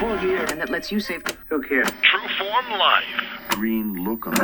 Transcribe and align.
Cold 0.00 0.22
year, 0.22 0.46
and 0.48 0.58
that 0.58 0.70
lets 0.70 0.90
you 0.90 0.98
save. 0.98 1.22
Who 1.50 1.60
cares? 1.60 1.86
True 2.00 2.28
Form 2.38 2.78
Life. 2.78 3.04
Green 3.50 3.96
lookum. 3.96 4.34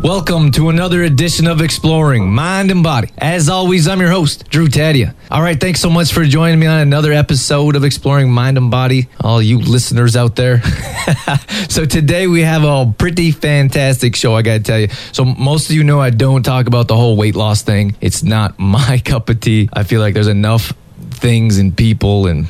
Welcome 0.00 0.52
to 0.52 0.68
another 0.68 1.02
edition 1.02 1.48
of 1.48 1.60
Exploring 1.60 2.30
Mind 2.30 2.70
and 2.70 2.84
Body. 2.84 3.08
As 3.18 3.48
always, 3.48 3.88
I'm 3.88 3.98
your 3.98 4.10
host, 4.10 4.48
Drew 4.48 4.68
Tadia. 4.68 5.16
All 5.28 5.42
right, 5.42 5.58
thanks 5.58 5.80
so 5.80 5.90
much 5.90 6.12
for 6.12 6.24
joining 6.24 6.60
me 6.60 6.68
on 6.68 6.78
another 6.78 7.12
episode 7.12 7.74
of 7.74 7.82
Exploring 7.82 8.30
Mind 8.30 8.56
and 8.58 8.70
Body, 8.70 9.08
all 9.20 9.42
you 9.42 9.58
listeners 9.58 10.14
out 10.14 10.36
there. 10.36 10.62
so 11.68 11.84
today 11.84 12.28
we 12.28 12.42
have 12.42 12.62
a 12.62 12.94
pretty 12.96 13.32
fantastic 13.32 14.14
show, 14.14 14.36
I 14.36 14.42
gotta 14.42 14.60
tell 14.60 14.78
you. 14.78 14.86
So 15.10 15.24
most 15.24 15.68
of 15.68 15.74
you 15.74 15.82
know 15.82 16.00
I 16.00 16.10
don't 16.10 16.44
talk 16.44 16.68
about 16.68 16.86
the 16.86 16.94
whole 16.94 17.16
weight 17.16 17.34
loss 17.34 17.62
thing. 17.62 17.96
It's 18.00 18.22
not 18.22 18.56
my 18.60 19.02
cup 19.04 19.28
of 19.30 19.40
tea. 19.40 19.68
I 19.72 19.82
feel 19.82 20.00
like 20.00 20.14
there's 20.14 20.28
enough 20.28 20.72
things 21.16 21.58
and 21.58 21.76
people 21.76 22.26
and 22.26 22.48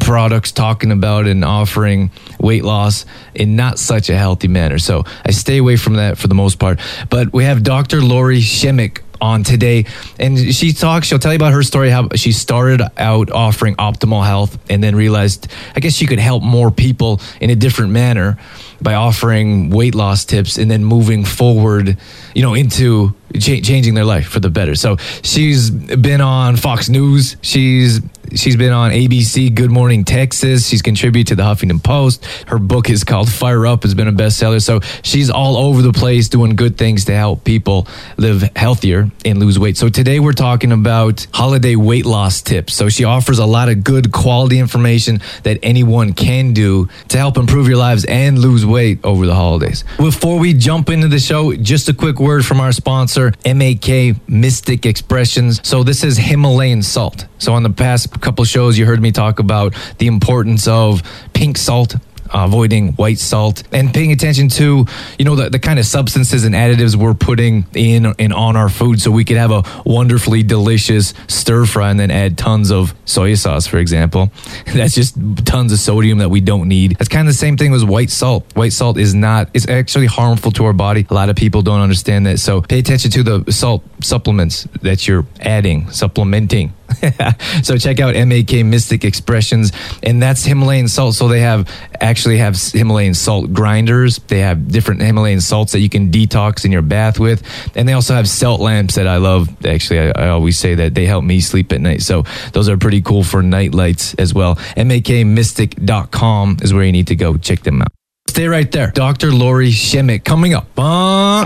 products 0.00 0.52
talking 0.52 0.92
about 0.92 1.26
and 1.26 1.44
offering 1.44 2.10
weight 2.38 2.64
loss 2.64 3.04
in 3.34 3.56
not 3.56 3.78
such 3.78 4.10
a 4.10 4.16
healthy 4.16 4.48
manner. 4.48 4.78
So 4.78 5.04
I 5.24 5.30
stay 5.30 5.58
away 5.58 5.76
from 5.76 5.94
that 5.94 6.18
for 6.18 6.28
the 6.28 6.34
most 6.34 6.58
part. 6.58 6.80
But 7.10 7.32
we 7.32 7.44
have 7.44 7.62
Dr. 7.62 8.00
Lori 8.00 8.40
Shemek 8.40 9.00
on 9.22 9.44
today. 9.44 9.86
And 10.18 10.36
she 10.52 10.72
talks 10.72 11.06
she'll 11.06 11.18
tell 11.18 11.32
you 11.32 11.36
about 11.36 11.52
her 11.52 11.62
story 11.62 11.88
how 11.88 12.08
she 12.16 12.32
started 12.32 12.82
out 12.98 13.30
offering 13.30 13.76
optimal 13.76 14.26
health 14.26 14.58
and 14.68 14.82
then 14.82 14.96
realized 14.96 15.46
i 15.76 15.80
guess 15.80 15.94
she 15.94 16.06
could 16.06 16.18
help 16.18 16.42
more 16.42 16.70
people 16.70 17.20
in 17.40 17.50
a 17.50 17.54
different 17.54 17.92
manner 17.92 18.38
by 18.80 18.94
offering 18.94 19.70
weight 19.70 19.94
loss 19.94 20.24
tips 20.24 20.58
and 20.58 20.70
then 20.70 20.84
moving 20.84 21.24
forward 21.24 21.96
you 22.34 22.42
know 22.42 22.54
into 22.54 23.14
cha- 23.40 23.60
changing 23.60 23.94
their 23.94 24.04
life 24.04 24.26
for 24.26 24.40
the 24.40 24.50
better. 24.50 24.74
So 24.74 24.96
she's 25.22 25.70
been 25.70 26.20
on 26.20 26.56
fox 26.56 26.88
news. 26.88 27.36
She's 27.42 28.00
she's 28.34 28.56
been 28.56 28.72
on 28.72 28.90
abc 28.90 29.54
good 29.54 29.70
morning 29.70 30.04
texas. 30.04 30.68
She's 30.68 30.82
contributed 30.82 31.28
to 31.28 31.34
the 31.36 31.42
huffington 31.42 31.82
post. 31.82 32.24
Her 32.46 32.58
book 32.58 32.90
is 32.90 33.04
called 33.04 33.30
fire 33.30 33.66
up. 33.66 33.82
Has 33.82 33.94
been 33.94 34.08
a 34.08 34.12
bestseller. 34.12 34.62
So 34.62 34.80
she's 35.02 35.30
all 35.30 35.56
over 35.56 35.82
the 35.82 35.92
place 35.92 36.28
doing 36.28 36.56
good 36.56 36.76
things 36.76 37.06
to 37.06 37.14
help 37.14 37.44
people 37.44 37.86
live 38.16 38.42
healthier 38.56 39.10
and 39.24 39.38
lose 39.38 39.58
weight. 39.58 39.76
So 39.76 39.88
today 39.88 40.20
we're 40.20 40.32
talking 40.32 40.72
about 40.72 41.26
holiday 41.32 41.76
weight 41.76 42.06
loss 42.06 42.42
tips. 42.42 42.74
So 42.74 42.88
she 42.88 43.04
offers 43.04 43.38
a 43.38 43.46
lot 43.46 43.68
of 43.68 43.84
good 43.84 44.12
quality 44.12 44.58
information 44.58 45.20
that 45.42 45.58
anyone 45.62 46.12
can 46.12 46.52
do 46.52 46.88
to 47.08 47.18
help 47.18 47.36
improve 47.36 47.68
your 47.68 47.78
lives 47.78 48.04
and 48.04 48.38
lose 48.38 48.64
weight 48.64 49.00
over 49.04 49.26
the 49.26 49.34
holidays. 49.34 49.84
Before 49.96 50.38
we 50.38 50.54
jump 50.54 50.88
into 50.88 51.08
the 51.08 51.18
show 51.18 51.54
just 51.54 51.88
a 51.88 51.94
quick 51.94 52.18
word 52.18 52.44
from 52.44 52.60
our 52.60 52.72
sponsor 52.72 53.32
mak 53.44 53.88
mystic 54.28 54.86
expressions. 54.86 55.60
So 55.66 55.82
this 55.82 56.04
is 56.04 56.16
himalayan 56.16 56.82
salt. 56.82 57.26
So 57.38 57.54
on 57.54 57.62
the 57.62 57.70
past 57.70 58.20
couple 58.22 58.44
shows 58.44 58.78
you 58.78 58.86
heard 58.86 59.02
me 59.02 59.12
talk 59.12 59.38
about 59.38 59.74
the 59.98 60.06
importance 60.06 60.66
of 60.68 61.02
pink 61.34 61.58
salt 61.58 61.96
uh, 62.34 62.44
avoiding 62.46 62.92
white 62.92 63.18
salt 63.18 63.62
and 63.72 63.92
paying 63.92 64.10
attention 64.10 64.48
to 64.48 64.86
you 65.18 65.24
know 65.24 65.36
the, 65.36 65.50
the 65.50 65.58
kind 65.58 65.78
of 65.78 65.84
substances 65.84 66.44
and 66.44 66.54
additives 66.54 66.96
we're 66.96 67.12
putting 67.12 67.66
in 67.74 68.06
and 68.18 68.32
on 68.32 68.56
our 68.56 68.70
food 68.70 69.00
so 69.02 69.10
we 69.10 69.24
could 69.24 69.36
have 69.36 69.50
a 69.50 69.62
wonderfully 69.84 70.42
delicious 70.42 71.12
stir 71.28 71.66
fry 71.66 71.90
and 71.90 72.00
then 72.00 72.10
add 72.10 72.38
tons 72.38 72.70
of 72.70 72.94
soy 73.04 73.34
sauce 73.34 73.66
for 73.66 73.78
example. 73.78 74.32
That's 74.74 74.94
just 74.94 75.14
tons 75.44 75.72
of 75.72 75.78
sodium 75.78 76.18
that 76.18 76.30
we 76.30 76.40
don't 76.40 76.68
need. 76.68 76.96
It's 77.00 77.08
kind 77.08 77.28
of 77.28 77.34
the 77.34 77.38
same 77.38 77.56
thing 77.56 77.74
as 77.74 77.84
white 77.84 78.10
salt. 78.10 78.46
White 78.54 78.72
salt 78.72 78.96
is 78.96 79.14
not 79.14 79.50
it's 79.52 79.68
actually 79.68 80.06
harmful 80.06 80.52
to 80.52 80.64
our 80.64 80.72
body. 80.72 81.06
A 81.10 81.14
lot 81.14 81.28
of 81.28 81.36
people 81.36 81.60
don't 81.60 81.80
understand 81.80 82.24
that. 82.26 82.38
So 82.38 82.62
pay 82.62 82.78
attention 82.78 83.10
to 83.10 83.22
the 83.22 83.52
salt 83.52 83.82
supplements 84.02 84.66
that 84.80 85.06
you're 85.06 85.26
adding 85.40 85.90
supplementing 85.90 86.72
so 87.62 87.76
check 87.76 88.00
out 88.00 88.14
MAK 88.14 88.64
Mystic 88.64 89.04
Expressions, 89.04 89.72
and 90.02 90.22
that's 90.22 90.44
Himalayan 90.44 90.88
salt. 90.88 91.14
So 91.14 91.28
they 91.28 91.40
have 91.40 91.70
actually 92.00 92.38
have 92.38 92.56
Himalayan 92.56 93.14
salt 93.14 93.52
grinders. 93.52 94.18
They 94.18 94.40
have 94.40 94.68
different 94.68 95.02
Himalayan 95.02 95.40
salts 95.40 95.72
that 95.72 95.80
you 95.80 95.88
can 95.88 96.10
detox 96.10 96.64
in 96.64 96.72
your 96.72 96.82
bath 96.82 97.18
with, 97.18 97.42
and 97.76 97.88
they 97.88 97.92
also 97.92 98.14
have 98.14 98.28
salt 98.28 98.60
lamps 98.60 98.94
that 98.96 99.06
I 99.06 99.16
love. 99.16 99.64
Actually, 99.64 100.00
I, 100.00 100.26
I 100.26 100.28
always 100.28 100.58
say 100.58 100.74
that 100.76 100.94
they 100.94 101.06
help 101.06 101.24
me 101.24 101.40
sleep 101.40 101.72
at 101.72 101.80
night. 101.80 102.02
So 102.02 102.24
those 102.52 102.68
are 102.68 102.76
pretty 102.76 103.02
cool 103.02 103.24
for 103.24 103.42
night 103.42 103.74
lights 103.74 104.14
as 104.14 104.34
well. 104.34 104.56
MAKMystic.com 104.76 106.58
is 106.62 106.74
where 106.74 106.84
you 106.84 106.92
need 106.92 107.08
to 107.08 107.16
go. 107.16 107.36
Check 107.36 107.62
them 107.62 107.82
out. 107.82 107.88
Stay 108.28 108.46
right 108.46 108.70
there. 108.72 108.90
Dr. 108.92 109.30
Lori 109.30 109.70
Shemek 109.70 110.24
coming 110.24 110.54
up. 110.54 110.66
Uh, 110.78 111.44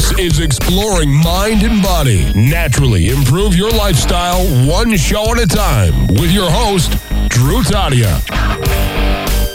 This 0.00 0.18
is 0.18 0.40
Exploring 0.40 1.12
Mind 1.12 1.62
and 1.62 1.82
Body. 1.82 2.32
Naturally 2.32 3.10
improve 3.10 3.54
your 3.54 3.68
lifestyle 3.68 4.42
one 4.66 4.96
show 4.96 5.30
at 5.32 5.38
a 5.38 5.46
time 5.46 6.06
with 6.06 6.32
your 6.32 6.50
host, 6.50 6.92
Drew 7.28 7.60
Tadia. 7.60 8.59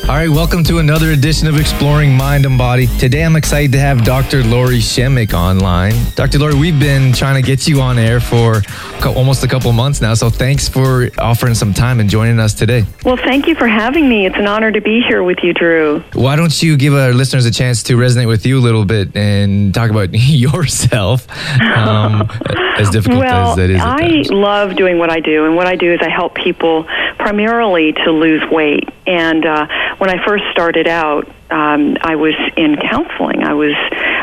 All 0.07 0.11
right, 0.15 0.29
welcome 0.29 0.63
to 0.65 0.77
another 0.77 1.09
edition 1.13 1.47
of 1.47 1.59
Exploring 1.59 2.15
Mind 2.15 2.45
and 2.45 2.59
Body. 2.59 2.85
Today 2.99 3.23
I'm 3.25 3.35
excited 3.35 3.71
to 3.71 3.79
have 3.79 4.03
Dr. 4.05 4.43
Lori 4.43 4.77
Shemek 4.77 5.33
online. 5.33 5.95
Dr. 6.13 6.37
Lori, 6.37 6.53
we've 6.53 6.79
been 6.79 7.11
trying 7.11 7.41
to 7.41 7.45
get 7.45 7.67
you 7.67 7.81
on 7.81 7.97
air 7.97 8.19
for 8.19 8.61
co- 9.01 9.15
almost 9.15 9.43
a 9.43 9.47
couple 9.47 9.71
months 9.73 10.01
now, 10.01 10.13
so 10.13 10.29
thanks 10.29 10.69
for 10.69 11.09
offering 11.17 11.55
some 11.55 11.73
time 11.73 11.99
and 11.99 12.07
joining 12.07 12.39
us 12.39 12.53
today. 12.53 12.85
Well, 13.03 13.17
thank 13.17 13.47
you 13.47 13.55
for 13.55 13.67
having 13.67 14.07
me. 14.07 14.27
It's 14.27 14.35
an 14.37 14.45
honor 14.45 14.71
to 14.71 14.79
be 14.79 15.01
here 15.01 15.23
with 15.23 15.39
you, 15.41 15.53
Drew. 15.55 16.01
Why 16.13 16.35
don't 16.35 16.61
you 16.61 16.77
give 16.77 16.93
our 16.93 17.11
listeners 17.11 17.47
a 17.47 17.51
chance 17.51 17.81
to 17.83 17.97
resonate 17.97 18.27
with 18.27 18.45
you 18.45 18.59
a 18.59 18.61
little 18.61 18.85
bit 18.85 19.15
and 19.15 19.73
talk 19.73 19.89
about 19.89 20.09
yourself, 20.13 21.27
um, 21.59 22.29
as 22.77 22.91
difficult 22.91 23.21
well, 23.21 23.49
as 23.49 23.55
that 23.55 23.71
is? 23.71 23.81
I 23.81 24.23
love 24.31 24.75
doing 24.75 24.99
what 24.99 25.09
I 25.09 25.19
do, 25.19 25.45
and 25.45 25.55
what 25.55 25.65
I 25.65 25.75
do 25.75 25.91
is 25.91 25.99
I 26.03 26.09
help 26.09 26.35
people 26.35 26.83
primarily 27.17 27.91
to 27.93 28.11
lose 28.11 28.43
weight. 28.51 28.87
And 29.07 29.45
uh, 29.45 29.67
when 29.97 30.09
I 30.09 30.25
first 30.25 30.43
started 30.51 30.87
out, 30.87 31.27
um, 31.49 31.97
I 32.01 32.15
was 32.15 32.33
in 32.57 32.77
counseling. 32.77 33.43
I 33.43 33.53
was 33.53 33.73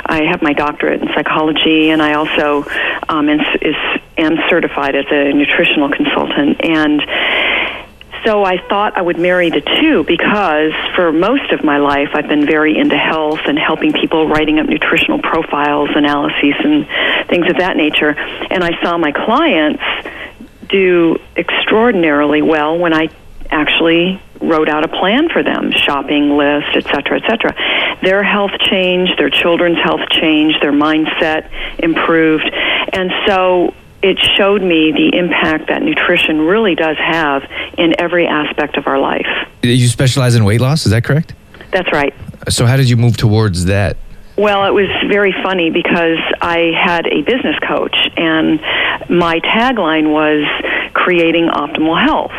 I 0.05 0.25
have 0.31 0.43
my 0.43 0.53
doctorate 0.53 1.01
in 1.01 1.09
psychology, 1.15 1.91
and 1.91 2.03
I 2.03 2.15
also 2.15 2.65
um, 3.09 3.29
is, 3.29 3.41
is, 3.63 3.77
am 4.19 4.37
certified 4.51 4.97
as 4.97 5.07
a 5.11 5.33
nutritional 5.33 5.91
consultant. 5.91 6.63
And 6.65 7.01
so 8.25 8.45
I 8.45 8.59
thought 8.69 8.97
I 8.97 9.03
would 9.03 9.19
marry 9.19 9.51
the 9.51 9.61
two 9.61 10.05
because 10.05 10.73
for 10.95 11.13
most 11.13 11.51
of 11.51 11.65
my 11.65 11.79
life 11.79 12.11
I've 12.15 12.29
been 12.29 12.47
very 12.47 12.77
into 12.77 12.97
health 12.97 13.41
and 13.47 13.59
helping 13.59 13.93
people 13.93 14.29
writing 14.29 14.59
up 14.59 14.67
nutritional 14.67 15.21
profiles, 15.21 15.91
analyses, 15.95 16.55
and 16.63 16.87
things 17.29 17.47
of 17.49 17.59
that 17.59 17.77
nature. 17.77 18.11
And 18.11 18.63
I 18.63 18.81
saw 18.83 18.99
my 18.99 19.13
clients 19.13 19.83
do 20.69 21.19
extraordinarily 21.37 22.43
well 22.43 22.79
when 22.79 22.93
I 22.93 23.09
actually 23.51 24.21
wrote 24.43 24.69
out 24.69 24.85
a 24.85 24.89
plan 24.89 25.29
for 25.29 25.43
them, 25.43 25.71
shopping 25.73 26.37
list, 26.37 26.69
et 26.75 26.85
cetera, 26.85 27.21
et 27.23 27.29
cetera. 27.29 27.55
Their 28.03 28.23
health 28.23 28.53
changed, 28.71 29.19
their 29.19 29.31
children's 29.31 29.79
health 29.79 30.01
changed, 30.11 30.61
their 30.61 30.73
mindset 30.73 31.51
improved. 31.79 32.51
And 32.93 33.11
so 33.27 33.75
it 34.03 34.19
showed 34.37 34.63
me 34.63 34.93
the 34.93 35.17
impact 35.17 35.69
that 35.69 35.83
nutrition 35.83 36.41
really 36.41 36.75
does 36.75 36.97
have 36.99 37.45
in 37.79 37.99
every 38.01 38.27
aspect 38.27 38.77
of 38.77 38.87
our 38.87 38.99
life. 38.99 39.27
You 39.63 39.87
specialize 39.87 40.35
in 40.35 40.45
weight 40.45 40.61
loss, 40.61 40.85
is 40.85 40.91
that 40.91 41.05
correct? 41.05 41.35
That's 41.71 41.93
right. 41.93 42.13
So 42.49 42.67
how 42.67 42.77
did 42.77 42.91
you 42.91 42.97
move 42.97 43.17
towards 43.17 43.67
that? 43.67 43.97
Well, 44.37 44.65
it 44.65 44.73
was 44.73 44.89
very 45.11 45.35
funny 45.43 45.71
because 45.71 46.19
I 46.41 46.73
had 46.75 47.07
a 47.07 47.21
business 47.23 47.57
coach, 47.69 47.97
and 48.17 48.61
my 49.11 49.41
tagline 49.41 50.11
was 50.11 50.45
creating 50.95 51.49
optimal 51.49 52.03
health. 52.03 52.33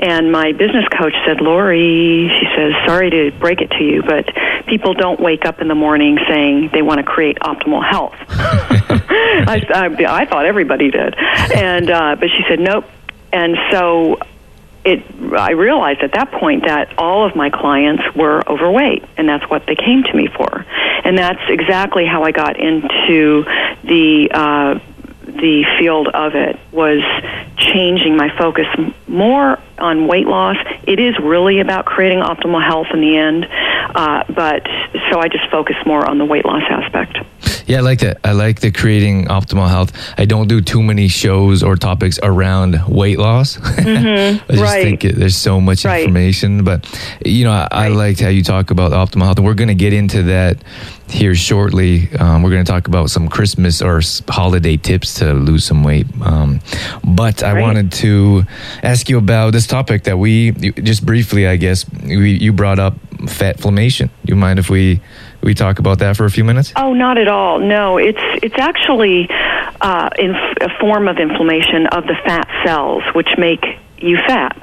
And 0.00 0.30
my 0.30 0.52
business 0.52 0.84
coach 0.96 1.14
said, 1.26 1.40
Lori, 1.40 2.28
she 2.28 2.46
says, 2.54 2.72
sorry 2.86 3.10
to 3.10 3.32
break 3.38 3.60
it 3.60 3.70
to 3.70 3.84
you, 3.84 4.02
but 4.02 4.26
people 4.66 4.94
don't 4.94 5.18
wake 5.20 5.44
up 5.44 5.60
in 5.60 5.68
the 5.68 5.74
morning 5.74 6.18
saying 6.28 6.70
they 6.72 6.82
want 6.82 6.98
to 6.98 7.04
create 7.04 7.38
optimal 7.40 7.82
health. 7.82 8.14
I, 8.28 9.64
I, 9.74 10.22
I 10.22 10.26
thought 10.26 10.44
everybody 10.44 10.90
did. 10.90 11.14
And, 11.18 11.90
uh, 11.90 12.16
but 12.20 12.28
she 12.28 12.44
said, 12.48 12.60
nope. 12.60 12.84
And 13.32 13.56
so 13.72 14.18
it 14.84 15.02
I 15.36 15.52
realized 15.52 16.00
at 16.00 16.12
that 16.12 16.30
point 16.32 16.64
that 16.64 16.98
all 16.98 17.26
of 17.26 17.36
my 17.36 17.50
clients 17.50 18.02
were 18.14 18.42
overweight 18.48 19.04
and 19.16 19.28
that's 19.28 19.44
what 19.50 19.66
they 19.66 19.74
came 19.74 20.02
to 20.04 20.14
me 20.16 20.28
for. 20.28 20.64
And 21.08 21.16
that's 21.16 21.40
exactly 21.48 22.04
how 22.04 22.22
I 22.22 22.32
got 22.32 22.60
into 22.60 23.42
the 23.82 24.28
uh 24.30 24.78
the 25.24 25.64
field 25.78 26.08
of 26.08 26.34
it 26.34 26.58
was 26.70 27.00
changing 27.56 28.14
my 28.14 28.28
focus 28.36 28.66
more 29.06 29.58
on 29.78 30.06
weight 30.06 30.26
loss. 30.26 30.56
It 30.86 31.00
is 31.00 31.18
really 31.18 31.60
about 31.60 31.86
creating 31.86 32.18
optimal 32.18 32.62
health 32.62 32.88
in 32.92 33.00
the 33.00 33.16
end, 33.16 33.46
uh, 33.94 34.24
but 34.28 34.66
so 35.10 35.18
I 35.18 35.28
just 35.28 35.48
focus 35.50 35.76
more 35.86 36.04
on 36.04 36.18
the 36.18 36.26
weight 36.26 36.44
loss 36.44 36.62
aspect. 36.68 37.16
Yeah, 37.68 37.78
I 37.78 37.80
like 37.82 38.00
that. 38.00 38.18
I 38.24 38.32
like 38.32 38.60
the 38.60 38.70
creating 38.72 39.26
optimal 39.26 39.68
health. 39.68 39.92
I 40.16 40.24
don't 40.24 40.48
do 40.48 40.60
too 40.60 40.82
many 40.82 41.06
shows 41.08 41.62
or 41.62 41.76
topics 41.76 42.18
around 42.22 42.80
weight 42.88 43.18
loss. 43.18 43.58
I 43.62 43.62
just 43.62 43.86
Mm-hmm. 43.86 44.60
right. 44.60 44.82
think 44.82 45.04
it, 45.04 45.16
there's 45.16 45.36
so 45.36 45.60
much 45.60 45.84
Right. 45.84 46.00
information. 46.04 46.64
But, 46.64 46.86
you 47.24 47.44
know, 47.44 47.52
I, 47.52 47.68
I 47.70 47.88
liked 47.88 48.20
how 48.20 48.28
you 48.30 48.42
talk 48.42 48.70
about 48.70 48.92
optimal 48.92 49.24
health. 49.24 49.36
And 49.38 49.46
we're 49.46 49.54
going 49.54 49.68
to 49.68 49.74
get 49.74 49.92
into 49.92 50.22
that 50.24 50.56
here 51.10 51.34
shortly. 51.34 52.08
Um, 52.18 52.42
we're 52.42 52.50
going 52.50 52.64
to 52.64 52.70
talk 52.72 52.88
about 52.88 53.10
some 53.10 53.28
Christmas 53.28 53.82
or 53.82 54.00
holiday 54.28 54.76
tips 54.78 55.14
to 55.14 55.34
lose 55.34 55.64
some 55.64 55.84
weight. 55.84 56.06
Um, 56.22 56.60
but 57.04 57.42
I 57.42 57.60
wanted 57.60 57.92
to 58.04 58.44
ask 58.82 59.08
you 59.10 59.18
about 59.18 59.52
this 59.52 59.66
topic 59.66 60.04
that 60.04 60.16
we, 60.18 60.52
just 60.52 61.04
briefly, 61.04 61.46
I 61.46 61.56
guess, 61.56 61.84
we, 62.02 62.32
you 62.32 62.52
brought 62.52 62.78
up 62.78 62.94
fat 63.26 63.56
inflammation. 63.56 64.10
You 64.24 64.36
mind 64.36 64.58
if 64.58 64.70
we, 64.70 65.00
we 65.42 65.54
talk 65.54 65.78
about 65.78 65.98
that 65.98 66.16
for 66.16 66.24
a 66.24 66.30
few 66.30 66.44
minutes? 66.44 66.72
Oh, 66.76 66.92
not 66.92 67.18
at 67.18 67.28
all. 67.28 67.58
No, 67.58 67.98
it's 67.98 68.20
it's 68.42 68.58
actually 68.58 69.28
uh, 69.80 70.10
a 70.18 70.78
form 70.80 71.08
of 71.08 71.18
inflammation 71.18 71.86
of 71.88 72.04
the 72.04 72.14
fat 72.24 72.48
cells, 72.64 73.02
which 73.14 73.28
make 73.38 73.64
you 73.98 74.16
fat. 74.26 74.60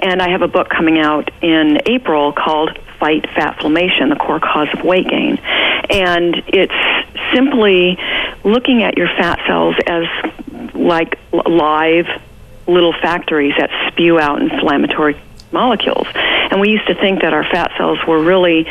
And 0.00 0.20
I 0.20 0.30
have 0.30 0.42
a 0.42 0.48
book 0.48 0.68
coming 0.68 0.98
out 0.98 1.30
in 1.42 1.80
April 1.86 2.32
called 2.32 2.78
Fight 2.98 3.24
Fat 3.34 3.54
Inflammation: 3.54 4.10
The 4.10 4.16
Core 4.16 4.40
Cause 4.40 4.68
of 4.72 4.84
Weight 4.84 5.08
Gain, 5.08 5.38
and 5.90 6.42
it's 6.48 6.74
simply 7.34 7.98
looking 8.44 8.82
at 8.82 8.96
your 8.96 9.08
fat 9.08 9.40
cells 9.46 9.76
as 9.86 10.04
like 10.74 11.18
live 11.32 12.06
little 12.66 12.92
factories 12.92 13.54
that 13.58 13.70
spew 13.90 14.18
out 14.18 14.42
inflammatory 14.42 15.20
molecules. 15.52 16.06
And 16.14 16.60
we 16.60 16.70
used 16.70 16.86
to 16.86 16.94
think 16.94 17.22
that 17.22 17.32
our 17.32 17.44
fat 17.44 17.72
cells 17.76 17.98
were 18.06 18.22
really 18.22 18.66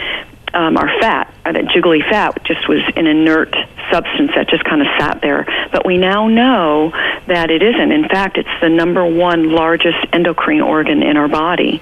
um, 0.54 0.78
our 0.78 0.88
fat, 1.00 1.34
uh, 1.46 1.52
that 1.52 1.66
jiggly 1.66 2.02
fat 2.10 2.44
just 2.44 2.68
was 2.68 2.82
an 2.96 3.06
inert 3.06 3.54
substance 3.92 4.32
that 4.36 4.50
just 4.50 4.64
kind 4.64 4.82
of 4.82 4.88
sat 4.98 5.22
there. 5.22 5.46
But 5.72 5.86
we 5.86 5.98
now 5.98 6.28
know 6.28 6.92
that 7.28 7.52
it 7.52 7.62
isn't. 7.62 7.92
In 7.92 8.08
fact, 8.08 8.38
it's 8.38 8.50
the 8.62 8.70
number 8.70 9.06
one 9.06 9.52
largest 9.52 9.98
endocrine 10.14 10.62
organ 10.62 11.04
in 11.04 11.18
our 11.18 11.28
body. 11.28 11.82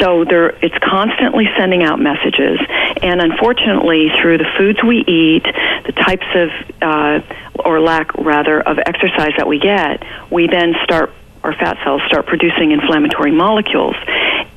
So 0.00 0.24
there, 0.24 0.50
it's 0.62 0.76
constantly 0.82 1.48
sending 1.56 1.82
out 1.82 2.00
messages. 2.00 2.60
And 3.02 3.20
unfortunately, 3.20 4.10
through 4.20 4.38
the 4.38 4.48
foods 4.58 4.82
we 4.82 4.98
eat, 4.98 5.44
the 5.86 5.92
types 5.92 6.26
of, 6.34 6.50
uh, 6.82 7.20
or 7.64 7.80
lack 7.80 8.14
rather, 8.14 8.60
of 8.60 8.78
exercise 8.78 9.32
that 9.36 9.46
we 9.46 9.58
get, 9.58 10.04
we 10.30 10.46
then 10.46 10.74
start 10.84 11.12
our 11.42 11.54
fat 11.54 11.78
cells 11.84 12.02
start 12.06 12.26
producing 12.26 12.72
inflammatory 12.72 13.32
molecules, 13.32 13.96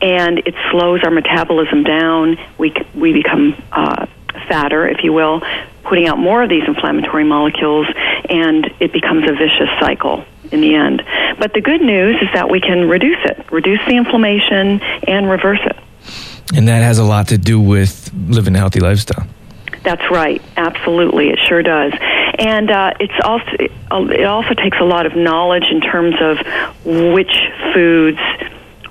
and 0.04 0.40
it 0.40 0.54
slows 0.70 1.02
our 1.04 1.12
metabolism 1.12 1.84
down. 1.84 2.38
We 2.58 2.74
we 2.94 3.14
become 3.14 3.56
uh, 3.72 4.06
fatter, 4.48 4.88
if 4.88 5.04
you 5.04 5.14
will, 5.14 5.42
putting 5.84 6.08
out 6.08 6.20
more 6.20 6.44
of 6.44 6.50
these 6.50 6.64
inflammatory 6.68 7.24
molecules, 7.24 7.88
and 8.30 8.70
it 8.80 8.92
becomes 8.92 9.24
a 9.30 9.34
vicious 9.34 9.70
cycle 9.80 10.26
in 10.52 10.62
the 10.62 10.76
end. 10.76 11.02
But 11.40 11.54
the 11.54 11.62
good 11.62 11.82
news 11.82 12.18
is 12.22 12.28
that 12.34 12.50
we 12.50 12.60
can 12.60 12.88
reduce 12.90 13.24
it, 13.26 13.52
reduce 13.52 13.80
the 13.88 13.96
inflammation, 13.96 14.82
and 15.08 15.30
reverse 15.30 15.62
it. 15.64 15.78
And 16.56 16.68
that 16.68 16.84
has 16.84 17.00
a 17.00 17.04
lot 17.04 17.30
to 17.30 17.38
do 17.38 17.60
with 17.60 18.12
living 18.28 18.56
a 18.56 18.60
healthy 18.60 18.82
lifestyle. 18.82 19.26
That's 19.84 20.10
right. 20.12 20.42
Absolutely, 20.56 21.30
it 21.30 21.40
sure 21.40 21.64
does. 21.64 21.94
And 22.40 22.70
uh, 22.72 22.94
it's 23.00 23.14
also 23.24 23.52
it 23.58 24.26
also 24.26 24.54
takes 24.54 24.78
a 24.80 24.84
lot 24.84 25.06
of 25.06 25.16
knowledge 25.16 25.66
in 25.72 25.82
terms 25.82 26.16
of 26.20 26.38
which 26.86 27.34
foods, 27.74 28.20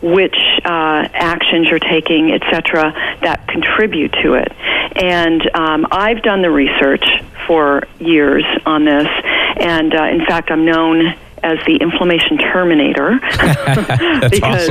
which 0.02 0.36
uh, 0.64 1.08
actions 1.14 1.68
you're 1.68 1.78
taking, 1.78 2.32
etc., 2.32 2.92
that 3.22 3.46
contribute 3.48 4.12
to 4.22 4.34
it. 4.34 4.52
And 4.96 5.42
um, 5.54 5.86
I've 5.90 6.22
done 6.22 6.42
the 6.42 6.50
research 6.50 7.04
for 7.46 7.84
years 7.98 8.44
on 8.66 8.84
this, 8.84 9.08
and 9.56 9.94
uh, 9.94 10.04
in 10.04 10.24
fact, 10.26 10.50
I'm 10.50 10.64
known 10.64 11.14
as 11.44 11.58
the 11.66 11.76
inflammation 11.76 12.38
terminator 12.38 13.18
because 14.30 14.68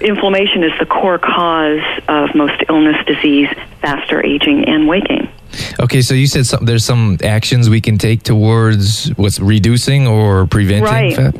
inflammation 0.00 0.64
is 0.64 0.72
the 0.80 0.86
core 0.86 1.18
cause 1.18 1.80
of 2.08 2.34
most 2.34 2.62
illness, 2.68 2.96
disease, 3.06 3.48
faster 3.80 4.24
aging, 4.24 4.64
and 4.66 4.88
weight 4.88 5.04
gain. 5.04 5.28
Okay, 5.80 6.02
so 6.02 6.14
you 6.14 6.26
said 6.26 6.44
some, 6.46 6.64
there's 6.64 6.84
some 6.84 7.18
actions 7.22 7.70
we 7.70 7.80
can 7.80 7.98
take 7.98 8.22
towards 8.22 9.08
what's 9.10 9.38
reducing 9.38 10.06
or 10.06 10.46
preventing 10.46 10.84
Right. 10.84 11.14
fat. 11.14 11.34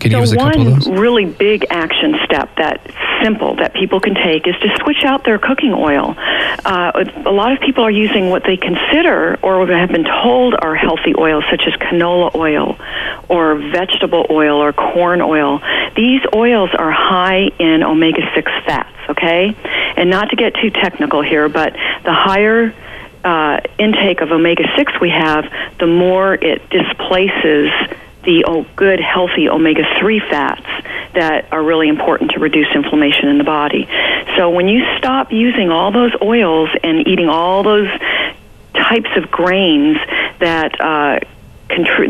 Can 0.00 0.12
you 0.12 0.16
give 0.16 0.22
us 0.22 0.30
so 0.30 0.36
a 0.36 0.38
couple 0.38 0.64
one 0.64 0.72
of 0.72 0.84
those? 0.84 0.98
really 0.98 1.26
big 1.26 1.66
action 1.68 2.16
step 2.24 2.56
that 2.56 2.80
simple 3.22 3.56
that 3.56 3.74
people 3.74 4.00
can 4.00 4.14
take 4.14 4.46
is 4.46 4.54
to 4.56 4.76
switch 4.82 5.04
out 5.04 5.24
their 5.24 5.38
cooking 5.38 5.74
oil. 5.74 6.14
Uh, 6.64 7.04
a 7.26 7.30
lot 7.30 7.52
of 7.52 7.60
people 7.60 7.84
are 7.84 7.90
using 7.90 8.30
what 8.30 8.42
they 8.44 8.56
consider 8.56 9.38
or 9.42 9.66
have 9.66 9.90
been 9.90 10.06
told 10.22 10.54
are 10.54 10.74
healthy 10.74 11.14
oils, 11.18 11.44
such 11.50 11.62
as 11.66 11.74
canola 11.74 12.34
oil 12.34 12.78
or 13.28 13.56
vegetable 13.56 14.26
oil 14.30 14.56
or 14.56 14.72
corn 14.72 15.20
oil. 15.20 15.60
These 15.94 16.22
oils 16.34 16.70
are 16.78 16.90
high 16.90 17.50
in 17.58 17.82
omega 17.82 18.22
six 18.34 18.50
fats. 18.64 18.88
Okay, 19.10 19.54
and 19.96 20.08
not 20.08 20.30
to 20.30 20.36
get 20.36 20.54
too 20.54 20.70
technical 20.70 21.20
here, 21.20 21.48
but 21.48 21.74
the 22.04 22.12
higher 22.12 22.72
uh, 23.24 23.60
intake 23.78 24.20
of 24.20 24.30
omega 24.30 24.64
6 24.76 24.92
we 25.00 25.10
have, 25.10 25.44
the 25.78 25.86
more 25.86 26.34
it 26.34 26.68
displaces 26.70 27.70
the 28.24 28.44
oh, 28.46 28.66
good, 28.76 29.00
healthy 29.00 29.48
omega 29.48 29.82
3 29.98 30.20
fats 30.30 30.66
that 31.14 31.52
are 31.52 31.62
really 31.62 31.88
important 31.88 32.32
to 32.32 32.40
reduce 32.40 32.68
inflammation 32.74 33.28
in 33.28 33.38
the 33.38 33.44
body. 33.44 33.88
So 34.36 34.50
when 34.50 34.68
you 34.68 34.82
stop 34.98 35.32
using 35.32 35.70
all 35.70 35.92
those 35.92 36.12
oils 36.22 36.70
and 36.82 37.06
eating 37.06 37.28
all 37.28 37.62
those 37.62 37.88
types 38.74 39.10
of 39.16 39.30
grains 39.30 39.96
that 40.38 40.80
uh, 40.80 41.20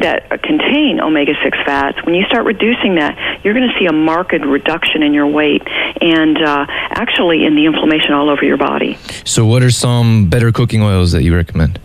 that 0.00 0.42
contain 0.42 1.00
omega 1.00 1.34
six 1.44 1.56
fats, 1.64 2.02
when 2.04 2.14
you 2.14 2.24
start 2.24 2.46
reducing 2.46 2.94
that, 2.94 3.44
you're 3.44 3.54
going 3.54 3.68
to 3.68 3.78
see 3.78 3.86
a 3.86 3.92
marked 3.92 4.32
reduction 4.32 5.02
in 5.02 5.12
your 5.12 5.26
weight 5.26 5.62
and 6.00 6.38
uh, 6.38 6.64
actually 6.68 7.44
in 7.44 7.56
the 7.56 7.66
inflammation 7.66 8.14
all 8.14 8.30
over 8.30 8.44
your 8.44 8.56
body. 8.56 8.96
So, 9.24 9.44
what 9.44 9.62
are 9.62 9.70
some 9.70 10.30
better 10.30 10.50
cooking 10.50 10.82
oils 10.82 11.12
that 11.12 11.22
you 11.22 11.34
recommend? 11.34 11.78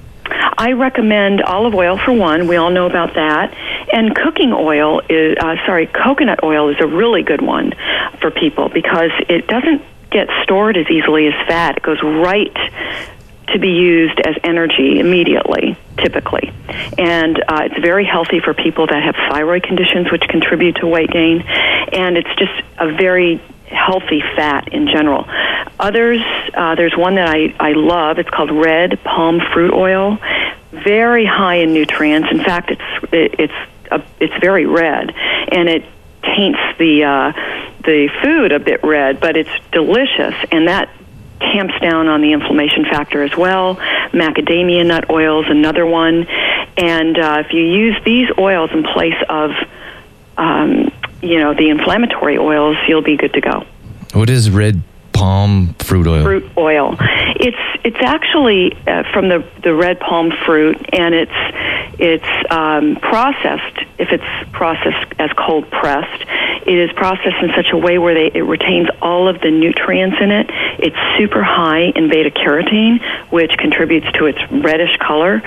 I 0.57 0.71
recommend 0.71 1.41
olive 1.41 1.75
oil 1.75 1.97
for 1.97 2.13
one. 2.13 2.47
We 2.47 2.55
all 2.55 2.69
know 2.69 2.85
about 2.85 3.13
that. 3.15 3.53
And 3.95 4.13
cooking 4.13 4.51
oil 4.51 4.99
is, 5.07 5.37
uh, 5.39 5.55
sorry, 5.65 5.87
coconut 5.87 6.43
oil 6.43 6.67
is 6.67 6.75
a 6.81 6.85
really 6.85 7.23
good 7.23 7.41
one 7.41 7.71
for 8.19 8.29
people 8.29 8.67
because 8.67 9.11
it 9.29 9.47
doesn't 9.47 9.81
get 10.11 10.27
stored 10.43 10.75
as 10.75 10.85
easily 10.89 11.27
as 11.27 11.47
fat. 11.47 11.77
It 11.77 11.83
goes 11.83 12.03
right 12.03 12.53
to 13.53 13.57
be 13.57 13.69
used 13.69 14.19
as 14.19 14.35
energy 14.43 14.99
immediately, 14.99 15.77
typically. 15.97 16.51
And 16.97 17.41
uh, 17.47 17.69
it's 17.71 17.79
very 17.79 18.03
healthy 18.03 18.41
for 18.41 18.53
people 18.53 18.85
that 18.85 19.01
have 19.01 19.15
thyroid 19.29 19.63
conditions, 19.63 20.11
which 20.11 20.23
contribute 20.27 20.75
to 20.81 20.87
weight 20.87 21.09
gain. 21.09 21.41
And 21.93 22.17
it's 22.17 22.35
just 22.37 22.51
a 22.77 22.91
very 22.91 23.37
healthy 23.67 24.21
fat 24.35 24.73
in 24.73 24.87
general. 24.87 25.25
Others, 25.79 26.21
uh, 26.53 26.75
there's 26.75 26.97
one 26.97 27.15
that 27.15 27.29
I, 27.29 27.55
I 27.61 27.71
love. 27.71 28.19
It's 28.19 28.29
called 28.29 28.51
red 28.51 29.01
palm 29.05 29.39
fruit 29.53 29.73
oil. 29.73 30.17
Very 30.73 31.25
high 31.25 31.55
in 31.55 31.73
nutrients. 31.73 32.27
In 32.29 32.43
fact, 32.43 32.71
it's 32.71 33.13
it, 33.13 33.35
it's 33.39 33.53
a, 33.91 34.03
it's 34.19 34.33
very 34.41 34.65
red, 34.65 35.11
and 35.51 35.69
it 35.69 35.85
taints 36.23 36.59
the 36.77 37.03
uh, 37.03 37.31
the 37.83 38.09
food 38.23 38.51
a 38.51 38.59
bit 38.59 38.83
red, 38.83 39.19
but 39.19 39.37
it's 39.37 39.49
delicious, 39.71 40.33
and 40.51 40.67
that 40.67 40.89
tamps 41.39 41.75
down 41.81 42.07
on 42.07 42.21
the 42.21 42.33
inflammation 42.33 42.85
factor 42.85 43.21
as 43.21 43.35
well. 43.35 43.75
Macadamia 44.11 44.85
nut 44.85 45.09
oil 45.09 45.43
is 45.43 45.49
another 45.49 45.85
one, 45.85 46.27
and 46.77 47.17
uh, 47.17 47.43
if 47.45 47.53
you 47.53 47.61
use 47.61 47.95
these 48.03 48.27
oils 48.37 48.71
in 48.71 48.83
place 48.83 49.21
of 49.29 49.51
um, 50.37 50.91
you 51.21 51.39
know 51.39 51.53
the 51.53 51.69
inflammatory 51.69 52.37
oils, 52.37 52.77
you'll 52.87 53.01
be 53.01 53.17
good 53.17 53.33
to 53.33 53.41
go. 53.41 53.65
What 54.13 54.29
is 54.29 54.49
red 54.49 54.81
palm 55.15 55.73
fruit 55.75 56.07
oil? 56.07 56.23
Fruit 56.23 56.51
oil. 56.57 56.95
It's 56.99 57.57
it's 57.83 57.97
actually 58.01 58.73
uh, 58.87 59.03
from 59.13 59.29
the 59.29 59.45
the 59.63 59.73
red 59.73 59.99
palm 59.99 60.31
fruit, 60.45 60.77
and 60.93 61.15
it's 61.15 61.31
it's 61.99 62.51
um, 62.51 62.97
processed. 62.97 63.79
If 63.97 64.09
it's 64.11 64.51
processed 64.51 65.13
as 65.19 65.29
cold 65.37 65.69
pressed, 65.71 66.25
it 66.65 66.77
is 66.77 66.91
processed 66.93 67.37
in 67.41 67.51
such 67.55 67.71
a 67.71 67.77
way 67.77 67.97
where 67.97 68.13
they, 68.13 68.37
it 68.37 68.43
retains 68.43 68.89
all 69.01 69.27
of 69.27 69.39
the 69.41 69.51
nutrients 69.51 70.17
in 70.19 70.31
it. 70.31 70.47
It's 70.79 70.97
super 71.17 71.43
high 71.43 71.91
in 71.95 72.09
beta 72.09 72.31
carotene, 72.31 72.99
which 73.31 73.51
contributes 73.57 74.11
to 74.13 74.25
its 74.25 74.39
reddish 74.51 74.97
color. 74.97 75.41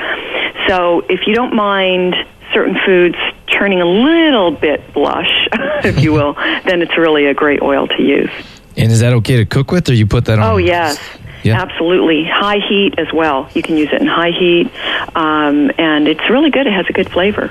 So 0.68 1.00
if 1.08 1.26
you 1.26 1.34
don't 1.34 1.54
mind 1.54 2.14
certain 2.52 2.78
foods 2.86 3.16
turning 3.46 3.80
a 3.80 3.86
little 3.86 4.50
bit 4.50 4.94
blush, 4.94 5.48
if 5.84 6.00
you 6.00 6.12
will, 6.12 6.34
then 6.64 6.82
it's 6.82 6.96
really 6.96 7.26
a 7.26 7.34
great 7.34 7.62
oil 7.62 7.86
to 7.88 8.02
use. 8.02 8.30
And 8.78 8.90
is 8.92 9.00
that 9.00 9.12
okay 9.14 9.36
to 9.36 9.44
cook 9.44 9.70
with, 9.72 9.88
or 9.88 9.94
you 9.94 10.06
put 10.06 10.24
that 10.26 10.38
on? 10.38 10.44
Oh 10.52 10.56
yes, 10.56 10.98
Yeah. 11.42 11.60
absolutely. 11.60 12.24
High 12.24 12.58
heat 12.68 12.94
as 12.98 13.12
well. 13.12 13.48
You 13.54 13.62
can 13.62 13.76
use 13.76 13.90
it 13.92 14.00
in 14.00 14.06
high 14.06 14.30
heat, 14.30 14.70
um, 15.16 15.70
and 15.78 16.06
it's 16.08 16.28
really 16.30 16.50
good. 16.50 16.66
It 16.66 16.72
has 16.72 16.86
a 16.88 16.92
good 16.92 17.10
flavor. 17.10 17.50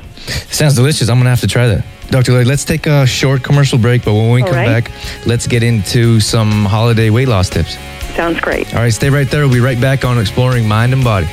Sounds 0.49 0.75
delicious. 0.75 1.09
I'm 1.09 1.17
gonna 1.19 1.29
have 1.29 1.41
to 1.41 1.47
try 1.47 1.67
that. 1.67 1.83
Dr. 2.09 2.31
Lori, 2.31 2.45
let's 2.45 2.63
take 2.63 2.87
a 2.87 3.05
short 3.05 3.43
commercial 3.43 3.77
break, 3.77 4.05
but 4.05 4.13
when 4.13 4.31
we 4.31 4.41
All 4.41 4.47
come 4.47 4.55
right. 4.57 4.85
back, 4.85 4.91
let's 5.25 5.45
get 5.45 5.61
into 5.61 6.19
some 6.21 6.63
holiday 6.65 7.09
weight 7.09 7.27
loss 7.27 7.49
tips. 7.49 7.77
Sounds 8.15 8.39
great. 8.39 8.73
All 8.73 8.79
right, 8.81 8.93
stay 8.93 9.09
right 9.09 9.29
there. 9.29 9.41
We'll 9.41 9.53
be 9.53 9.59
right 9.59 9.79
back 9.79 10.05
on 10.05 10.17
Exploring 10.17 10.67
Mind 10.67 10.93
and 10.93 11.03
Body. 11.03 11.27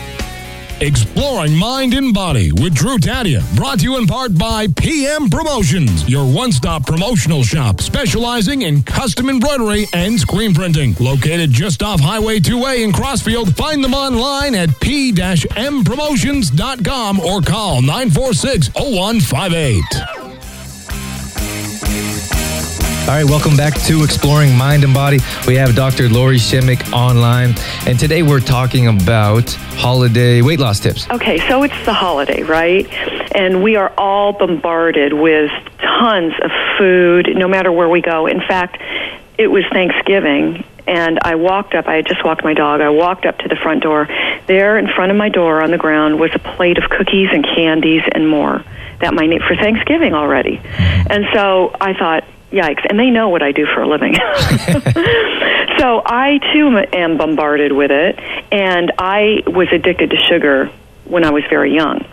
Exploring 0.81 1.57
Mind 1.57 1.95
and 1.95 2.13
Body 2.13 2.51
with 2.53 2.75
Drew 2.75 2.99
Tadia. 2.99 3.41
Brought 3.57 3.79
to 3.81 3.85
you 3.85 3.97
in 3.97 4.07
part 4.07 4.37
by 4.37 4.67
PM 4.77 5.31
Promotions, 5.31 6.07
your 6.09 6.27
one 6.27 6.53
stop 6.53 6.87
promotional 6.87 7.43
shop 7.43 7.81
specializing 7.81 8.61
in 8.63 8.83
custom 8.83 9.31
embroidery 9.31 9.87
and 9.93 10.19
screen 10.19 10.55
printing. 10.55 10.95
Located 10.99 11.51
just 11.51 11.81
off 11.83 12.01
Highway 12.01 12.41
2A 12.41 12.83
in 12.83 12.93
Crossfield, 12.93 13.55
find 13.57 13.85
them 13.85 13.95
online 13.95 14.55
at 14.55 14.69
p-mpromotions.com 14.81 17.21
or 17.21 17.41
call 17.41 17.81
946 17.81 18.71
0158. 18.75 20.24
All 23.07 23.11
right, 23.11 23.25
welcome 23.25 23.55
back 23.55 23.75
to 23.83 24.03
Exploring 24.03 24.57
Mind 24.57 24.83
and 24.83 24.95
Body. 24.95 25.19
We 25.47 25.57
have 25.57 25.77
Dr. 25.77 26.09
Lori 26.09 26.39
Shemek 26.39 26.91
online, 26.91 27.55
and 27.87 28.01
today 28.01 28.23
we're 28.23 28.41
talking 28.41 28.87
about 28.87 29.51
holiday 29.77 30.41
weight 30.41 30.59
loss 30.59 30.81
tips. 30.81 31.07
Okay, 31.11 31.39
so 31.47 31.65
it's 31.65 31.85
the 31.85 31.93
holiday, 31.93 32.43
right? 32.45 32.91
And 33.37 33.63
we 33.63 33.77
are 33.77 33.93
all 33.99 34.33
bombarded 34.33 35.13
with 35.13 35.51
tons 35.83 36.33
of 36.43 36.51
food 36.79 37.29
no 37.37 37.47
matter 37.47 37.71
where 37.71 37.91
we 37.91 38.01
go. 38.01 38.27
In 38.27 38.41
fact, 38.41 38.79
it 39.37 39.49
was 39.49 39.65
Thanksgiving, 39.71 40.65
and 40.87 41.19
I 41.21 41.35
walked 41.35 41.75
up. 41.75 41.87
I 41.87 41.97
had 41.97 42.07
just 42.07 42.25
walked 42.25 42.43
my 42.43 42.55
dog. 42.55 42.81
I 42.81 42.89
walked 42.89 43.27
up 43.27 43.37
to 43.41 43.49
the 43.49 43.57
front 43.57 43.83
door. 43.83 44.09
There, 44.47 44.79
in 44.79 44.89
front 44.89 45.13
of 45.13 45.19
my 45.19 45.29
door 45.29 45.63
on 45.63 45.71
the 45.71 45.79
ground, 45.79 46.19
was 46.19 46.31
a 46.35 46.39
plate 46.39 46.79
of 46.79 46.89
cookies 46.89 47.29
and 47.31 47.45
candies 47.45 48.01
and 48.13 48.27
more 48.27 48.65
that 49.01 49.13
my 49.13 49.27
need 49.27 49.43
for 49.43 49.57
Thanksgiving 49.57 50.15
already. 50.15 50.59
And 50.65 51.27
so 51.35 51.77
I 51.79 51.93
thought, 51.93 52.25
yikes. 52.55 52.87
And 52.89 52.99
they 52.99 53.11
know 53.11 53.29
what 53.29 53.43
I 53.43 53.53
do 53.53 53.67
for 53.67 53.83
a 53.83 53.89
living. 53.89 54.15
so 55.79 56.03
I 56.05 56.39
too 56.53 56.79
am 56.93 57.19
bombarded 57.19 57.73
with 57.73 57.91
it. 57.91 58.19
And 58.53 58.93
I 58.99 59.43
was 59.47 59.69
addicted 59.73 60.11
to 60.11 60.17
sugar 60.17 60.71
when 61.05 61.25
I 61.25 61.31
was 61.31 61.45
very 61.51 61.75
young. 61.75 62.05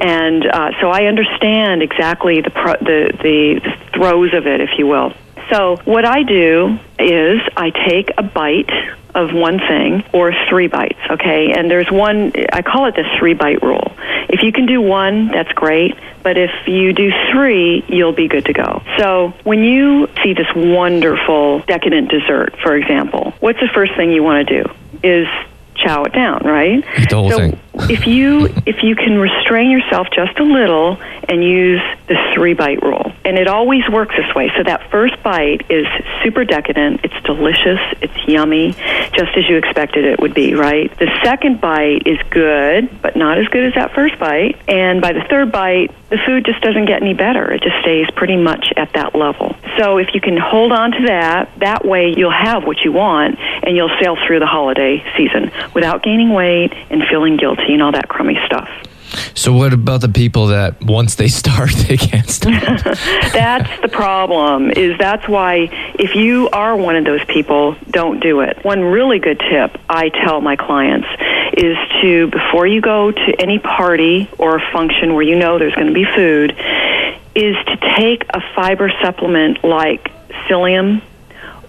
And 0.00 0.46
uh, 0.46 0.70
so 0.80 0.90
I 0.90 1.06
understand 1.06 1.82
exactly 1.82 2.40
the, 2.40 2.50
pro- 2.50 2.78
the, 2.78 3.12
the, 3.20 3.60
the 3.64 3.90
throes 3.98 4.32
of 4.34 4.46
it, 4.46 4.60
if 4.60 4.70
you 4.78 4.86
will. 4.86 5.12
So 5.50 5.76
what 5.84 6.04
I 6.04 6.22
do 6.22 6.78
is 6.98 7.40
I 7.56 7.70
take 7.70 8.10
a 8.16 8.22
bite 8.22 8.70
of 9.14 9.32
one 9.32 9.58
thing 9.58 10.04
or 10.12 10.32
three 10.48 10.68
bites, 10.68 10.98
okay? 11.10 11.52
And 11.52 11.70
there's 11.70 11.90
one, 11.90 12.32
I 12.52 12.62
call 12.62 12.86
it 12.86 12.94
the 12.94 13.04
three 13.18 13.34
bite 13.34 13.62
rule. 13.62 13.92
If 14.28 14.42
you 14.42 14.52
can 14.52 14.66
do 14.66 14.80
one, 14.80 15.28
that's 15.28 15.52
great. 15.52 15.96
But 16.22 16.36
if 16.36 16.50
you 16.66 16.92
do 16.92 17.10
three, 17.32 17.84
you'll 17.88 18.12
be 18.12 18.28
good 18.28 18.44
to 18.46 18.52
go. 18.52 18.82
So 18.98 19.34
when 19.44 19.64
you 19.64 20.08
see 20.22 20.34
this 20.34 20.46
wonderful 20.54 21.60
decadent 21.60 22.10
dessert, 22.10 22.56
for 22.62 22.76
example, 22.76 23.32
what's 23.40 23.60
the 23.60 23.68
first 23.72 23.94
thing 23.96 24.12
you 24.12 24.22
want 24.22 24.46
to 24.48 24.62
do? 24.62 24.70
Is 25.02 25.26
chow 25.74 26.04
it 26.04 26.12
down, 26.12 26.42
right? 26.44 26.84
Eat 26.98 27.08
The 27.08 27.16
whole 27.16 27.30
so 27.30 27.36
thing. 27.38 27.58
If 27.82 28.06
you 28.06 28.46
if 28.66 28.82
you 28.82 28.94
can 28.96 29.18
restrain 29.18 29.70
yourself 29.70 30.08
just 30.14 30.38
a 30.38 30.44
little 30.44 30.98
and 31.28 31.44
use 31.44 31.80
the 32.06 32.16
three 32.34 32.54
bite 32.54 32.82
rule, 32.82 33.12
and 33.24 33.38
it 33.38 33.48
always 33.48 33.88
works 33.90 34.14
this 34.16 34.34
way. 34.34 34.50
So 34.56 34.62
that 34.64 34.90
first 34.90 35.22
bite 35.22 35.70
is 35.70 35.86
super 36.22 36.44
decadent. 36.44 37.00
It's 37.04 37.14
delicious. 37.24 37.80
It's 38.00 38.16
yummy, 38.26 38.72
just 39.12 39.36
as 39.36 39.48
you 39.48 39.56
expected 39.56 40.04
it 40.04 40.20
would 40.20 40.34
be, 40.34 40.54
right? 40.54 40.90
The 40.98 41.08
second 41.22 41.60
bite 41.60 42.06
is 42.06 42.18
good, 42.30 43.02
but 43.02 43.16
not 43.16 43.38
as 43.38 43.46
good 43.48 43.64
as 43.64 43.74
that 43.74 43.94
first 43.94 44.18
bite. 44.18 44.56
And 44.68 45.00
by 45.00 45.12
the 45.12 45.22
third 45.28 45.52
bite, 45.52 45.92
the 46.10 46.18
food 46.26 46.46
just 46.46 46.62
doesn't 46.62 46.86
get 46.86 47.02
any 47.02 47.14
better. 47.14 47.52
It 47.52 47.62
just 47.62 47.76
stays 47.82 48.06
pretty 48.16 48.36
much 48.36 48.72
at 48.76 48.94
that 48.94 49.14
level. 49.14 49.54
So 49.78 49.98
if 49.98 50.08
you 50.14 50.20
can 50.20 50.38
hold 50.38 50.72
on 50.72 50.92
to 50.92 51.06
that, 51.06 51.50
that 51.58 51.84
way 51.84 52.14
you'll 52.16 52.30
have 52.30 52.64
what 52.64 52.78
you 52.82 52.92
want 52.92 53.38
and 53.38 53.76
you'll 53.76 53.94
sail 54.00 54.16
through 54.26 54.40
the 54.40 54.46
holiday 54.46 55.04
season 55.16 55.52
without 55.74 56.02
gaining 56.02 56.30
weight 56.30 56.72
and 56.90 57.02
feeling 57.10 57.36
guilty 57.36 57.67
and 57.74 57.82
all 57.82 57.92
that 57.92 58.08
crummy 58.08 58.38
stuff. 58.46 58.68
So, 59.34 59.52
what 59.52 59.72
about 59.72 60.02
the 60.02 60.08
people 60.08 60.48
that 60.48 60.82
once 60.82 61.14
they 61.14 61.28
start, 61.42 61.70
they 61.70 61.96
can't 61.96 62.28
stop? 62.28 62.52
that's 63.32 63.80
the 63.80 63.88
problem 63.88 64.70
is 64.70 64.98
that's 64.98 65.26
why 65.28 65.68
if 65.98 66.14
you 66.14 66.48
are 66.50 66.76
one 66.76 66.96
of 66.96 67.04
those 67.04 67.24
people 67.26 67.76
don't 67.90 68.20
do 68.20 68.40
it 68.40 68.64
one 68.64 68.82
really 68.82 69.18
good 69.18 69.40
tip 69.50 69.78
i 69.88 70.08
tell 70.08 70.40
my 70.40 70.56
clients 70.56 71.06
is 71.56 71.76
to 72.00 72.28
before 72.28 72.66
you 72.66 72.80
go 72.80 73.10
to 73.10 73.34
any 73.40 73.58
party 73.58 74.28
or 74.38 74.60
function 74.72 75.14
where 75.14 75.22
you 75.22 75.36
know 75.36 75.58
there's 75.58 75.74
going 75.74 75.86
to 75.86 75.92
be 75.92 76.04
food 76.04 76.52
is 77.34 77.56
to 77.66 77.76
take 77.96 78.24
a 78.30 78.40
fiber 78.54 78.90
supplement 79.02 79.62
like 79.64 80.10
psyllium 80.46 81.02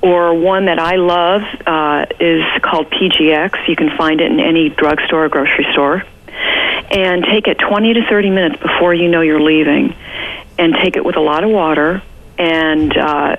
or 0.02 0.34
one 0.34 0.66
that 0.66 0.80
I 0.80 0.96
love 0.96 1.42
uh, 1.66 2.06
is 2.20 2.44
called 2.62 2.90
PGX. 2.90 3.68
You 3.68 3.76
can 3.76 3.96
find 3.98 4.22
it 4.22 4.32
in 4.32 4.40
any 4.40 4.70
drugstore 4.70 5.26
or 5.26 5.30
grocery 5.30 5.68
store 5.74 6.04
and 6.92 7.24
take 7.24 7.48
it 7.48 7.60
20 7.60 7.94
to 7.96 8.06
30 8.10 8.30
minutes 8.30 8.62
before 8.62 8.94
you 8.94 9.10
know 9.10 9.22
you're 9.22 9.42
leaving, 9.42 9.96
and 10.58 10.74
take 10.74 10.96
it 10.96 11.06
with 11.06 11.16
a 11.16 11.22
lot 11.22 11.44
of 11.44 11.50
water. 11.50 12.02
And 12.38 12.96
uh, 12.98 13.36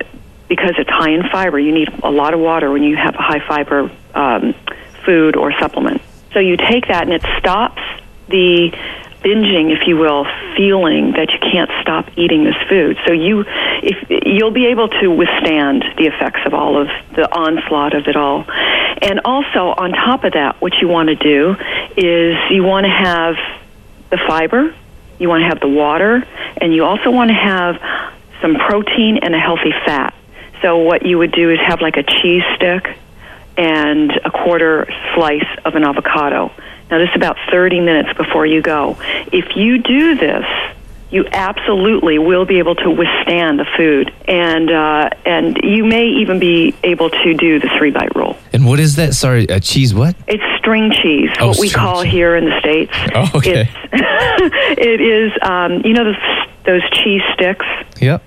because 0.47 0.75
it's 0.77 0.89
high 0.89 1.11
in 1.11 1.23
fiber, 1.29 1.59
you 1.59 1.71
need 1.71 1.89
a 2.03 2.11
lot 2.11 2.33
of 2.33 2.39
water 2.39 2.71
when 2.71 2.83
you 2.83 2.95
have 2.95 3.15
a 3.15 3.21
high 3.21 3.45
fiber 3.45 3.91
um, 4.13 4.53
food 5.05 5.35
or 5.35 5.51
supplement. 5.59 6.01
So 6.33 6.39
you 6.39 6.55
take 6.55 6.87
that, 6.87 7.03
and 7.03 7.13
it 7.13 7.23
stops 7.39 7.81
the 8.27 8.71
binging, 9.23 9.71
if 9.71 9.87
you 9.87 9.97
will, 9.97 10.25
feeling 10.57 11.11
that 11.13 11.31
you 11.31 11.39
can't 11.39 11.69
stop 11.81 12.07
eating 12.17 12.43
this 12.43 12.55
food. 12.67 12.97
So 13.05 13.13
you, 13.13 13.45
if 13.83 14.25
you'll 14.25 14.51
be 14.51 14.67
able 14.67 14.89
to 14.89 15.07
withstand 15.07 15.83
the 15.97 16.07
effects 16.07 16.41
of 16.45 16.53
all 16.53 16.81
of 16.81 16.87
the 17.15 17.31
onslaught 17.31 17.93
of 17.93 18.07
it 18.07 18.15
all. 18.15 18.45
And 19.01 19.21
also 19.25 19.73
on 19.77 19.91
top 19.91 20.23
of 20.23 20.33
that, 20.33 20.61
what 20.61 20.73
you 20.81 20.87
want 20.87 21.09
to 21.09 21.15
do 21.15 21.55
is 21.97 22.35
you 22.49 22.63
want 22.63 22.85
to 22.85 22.91
have 22.91 23.35
the 24.09 24.17
fiber, 24.27 24.75
you 25.19 25.29
want 25.29 25.41
to 25.41 25.47
have 25.47 25.59
the 25.59 25.69
water, 25.69 26.27
and 26.57 26.73
you 26.73 26.83
also 26.83 27.11
want 27.11 27.29
to 27.29 27.35
have 27.35 27.79
some 28.41 28.55
protein 28.55 29.19
and 29.21 29.35
a 29.35 29.39
healthy 29.39 29.71
fat. 29.85 30.13
So 30.61 30.77
what 30.77 31.05
you 31.05 31.17
would 31.17 31.31
do 31.31 31.49
is 31.51 31.59
have 31.59 31.81
like 31.81 31.97
a 31.97 32.03
cheese 32.03 32.43
stick 32.55 32.97
and 33.57 34.11
a 34.23 34.31
quarter 34.31 34.87
slice 35.15 35.47
of 35.65 35.75
an 35.75 35.83
avocado. 35.83 36.51
Now, 36.91 36.97
this 36.99 37.09
is 37.09 37.15
about 37.15 37.37
30 37.49 37.79
minutes 37.79 38.15
before 38.17 38.45
you 38.45 38.61
go. 38.61 38.97
If 39.31 39.55
you 39.55 39.81
do 39.81 40.15
this, 40.15 40.45
you 41.09 41.25
absolutely 41.31 42.19
will 42.19 42.45
be 42.45 42.59
able 42.59 42.75
to 42.75 42.89
withstand 42.89 43.59
the 43.59 43.65
food, 43.77 44.13
and 44.27 44.69
uh, 44.71 45.09
and 45.25 45.57
you 45.63 45.83
may 45.83 46.05
even 46.07 46.39
be 46.39 46.73
able 46.83 47.09
to 47.09 47.33
do 47.33 47.59
the 47.59 47.69
three 47.77 47.91
bite 47.91 48.15
rule. 48.15 48.37
and 48.53 48.65
what 48.65 48.79
is 48.79 48.95
that? 48.95 49.13
Sorry, 49.13 49.43
a 49.45 49.59
cheese 49.59 49.93
what? 49.93 50.15
It's 50.27 50.43
string 50.57 50.91
cheese, 51.01 51.29
Oh, 51.39 51.49
what 51.49 51.59
we 51.59 51.69
call 51.69 52.03
cheese. 52.03 52.11
here 52.13 52.35
in 52.37 52.45
the 52.45 52.57
states. 52.59 52.93
Oh, 53.15 53.29
okay. 53.35 53.69
It 53.93 55.01
is, 55.01 55.31
um, 55.43 55.81
you 55.85 55.93
know, 55.93 56.05
those, 56.05 56.15
those 56.65 56.89
cheese 56.91 57.21
sticks. 57.33 57.65
Yep. 57.99 58.23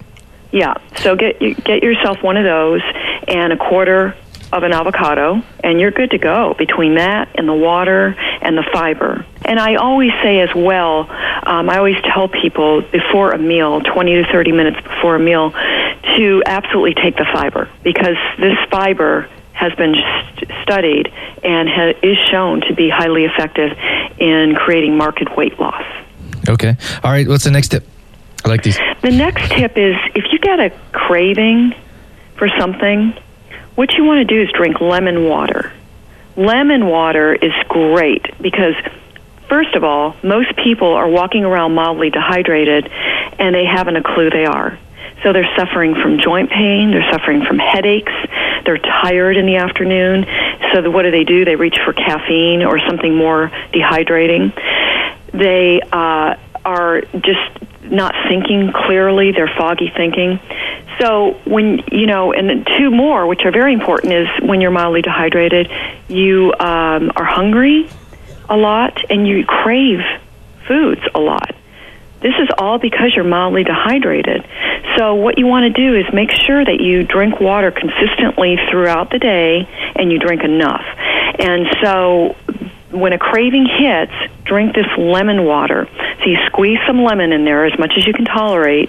Yeah. 0.53 0.75
So 0.99 1.17
get 1.17 1.39
get 1.65 1.83
yourself 1.83 2.23
one 2.23 2.37
of 2.37 2.45
those 2.45 2.83
and 3.27 3.53
a 3.53 3.57
quarter 3.57 4.15
of 4.55 4.63
an 4.63 4.73
avocado, 4.73 5.43
and 5.65 5.81
you're 5.81 5.91
good 5.91 6.13
to 6.13 6.19
go. 6.19 6.55
Between 6.57 6.95
that 6.95 7.29
and 7.35 7.49
the 7.49 7.55
water 7.55 8.15
and 8.41 8.57
the 8.57 8.63
fiber. 8.73 9.27
And 9.45 9.59
I 9.59 9.75
always 9.75 10.13
say 10.23 10.41
as 10.41 10.55
well, 10.55 11.11
um, 11.43 11.69
I 11.69 11.79
always 11.79 12.01
tell 12.03 12.29
people 12.29 12.83
before 12.83 13.33
a 13.33 13.39
meal, 13.39 13.81
20 13.81 14.15
to 14.23 14.33
30 14.33 14.53
minutes 14.53 14.81
before 14.81 15.17
a 15.17 15.19
meal, 15.19 15.51
to 15.51 16.43
absolutely 16.47 16.95
take 16.95 17.17
the 17.17 17.27
fiber 17.33 17.69
because 17.83 18.17
this 18.39 18.57
fiber 18.71 19.29
has 19.55 19.73
been 19.75 19.95
st- 20.37 20.51
studied 20.63 21.13
and 21.43 21.69
ha- 21.69 21.99
is 22.03 22.17
shown 22.31 22.61
to 22.61 22.75
be 22.75 22.89
highly 22.89 23.25
effective 23.25 23.77
in 24.19 24.55
creating 24.55 24.97
marked 24.97 25.37
weight 25.37 25.59
loss. 25.59 25.85
Okay. 26.49 26.77
All 27.03 27.11
right. 27.11 27.27
What's 27.27 27.45
the 27.45 27.51
next 27.51 27.69
tip? 27.69 27.85
I 28.45 28.51
like 28.51 28.63
these. 28.63 28.79
The 29.03 29.11
next 29.11 29.51
tip 29.51 29.77
is 29.77 29.97
if 30.15 30.25
you 30.31 30.39
get 30.39 30.61
a 30.61 30.71
craving 30.93 31.75
for 32.37 32.49
something, 32.59 33.15
what 33.75 33.93
you 33.95 34.05
want 34.05 34.27
to 34.27 34.35
do 34.35 34.43
is 34.43 34.51
drink 34.53 34.81
lemon 34.81 35.25
water. 35.29 35.73
Lemon 36.37 36.87
water 36.87 37.35
is 37.35 37.53
great 37.69 38.27
because, 38.41 38.75
first 39.49 39.75
of 39.75 39.85
all, 39.85 40.17
most 40.23 40.57
people 40.57 40.89
are 40.89 41.09
walking 41.09 41.45
around 41.45 41.75
mildly 41.75 42.11
dehydrated 42.11 42.89
and 43.39 43.55
they 43.55 43.65
haven't 43.65 43.97
a 43.97 44.03
clue 44.03 44.31
they 44.31 44.47
are. 44.47 44.79
So 45.23 45.33
they're 45.33 45.51
suffering 45.57 45.95
from 45.95 46.19
joint 46.19 46.51
pain, 46.51 46.91
they're 46.91 47.11
suffering 47.11 47.45
from 47.45 47.59
headaches, 47.59 48.13
they're 48.65 48.79
tired 48.79 49.37
in 49.37 49.47
the 49.47 49.57
afternoon. 49.57 50.27
So 50.73 50.91
what 50.91 51.03
do 51.03 51.11
they 51.11 51.25
do? 51.25 51.45
They 51.45 51.57
reach 51.57 51.79
for 51.85 51.93
caffeine 51.93 52.63
or 52.63 52.79
something 52.81 53.15
more 53.15 53.51
dehydrating. 53.73 54.53
They 55.33 55.81
uh, 55.81 56.37
are 56.65 57.01
just 57.01 57.83
not 57.83 58.15
thinking 58.29 58.73
clearly, 58.73 59.33
they're 59.33 59.53
foggy 59.57 59.91
thinking. 59.95 60.41
So 61.01 61.41
when 61.45 61.83
you 61.91 62.07
know, 62.07 62.33
and 62.33 62.49
then 62.49 62.65
two 62.79 62.91
more, 62.91 63.27
which 63.27 63.45
are 63.45 63.53
very 63.53 63.73
important, 63.73 64.13
is 64.13 64.29
when 64.43 64.61
you're 64.61 64.71
mildly 64.71 65.03
dehydrated, 65.03 65.71
you 66.09 66.53
um, 66.59 67.11
are 67.17 67.25
hungry 67.25 67.89
a 68.49 68.57
lot 68.57 69.11
and 69.11 69.27
you 69.27 69.45
crave 69.45 70.01
foods 70.67 71.01
a 71.15 71.21
lot. 71.21 71.55
This 72.21 72.35
is 72.41 72.49
all 72.57 72.79
because 72.79 73.15
you're 73.15 73.25
mildly 73.25 73.65
dehydrated. 73.65 74.47
So 74.97 75.15
what 75.15 75.39
you 75.39 75.47
want 75.47 75.65
to 75.65 75.71
do 75.71 75.95
is 75.95 76.07
make 76.15 76.31
sure 76.31 76.65
that 76.65 76.81
you 76.81 77.03
drink 77.03 77.41
water 77.41 77.71
consistently 77.71 78.57
throughout 78.71 79.11
the 79.11 79.19
day 79.19 79.69
and 79.95 80.11
you 80.11 80.19
drink 80.19 80.43
enough. 80.43 80.85
And 81.39 81.67
so 81.83 82.37
when 82.91 83.13
a 83.13 83.19
craving 83.19 83.67
hits, 83.67 84.13
drink 84.45 84.75
this 84.75 84.87
lemon 84.97 85.45
water. 85.45 85.89
So 86.21 86.25
you 86.25 86.39
squeeze 86.47 86.79
some 86.87 87.03
lemon 87.03 87.33
in 87.33 87.45
there 87.45 87.67
as 87.67 87.79
much 87.79 87.93
as 87.99 88.07
you 88.07 88.13
can 88.13 88.25
tolerate. 88.25 88.89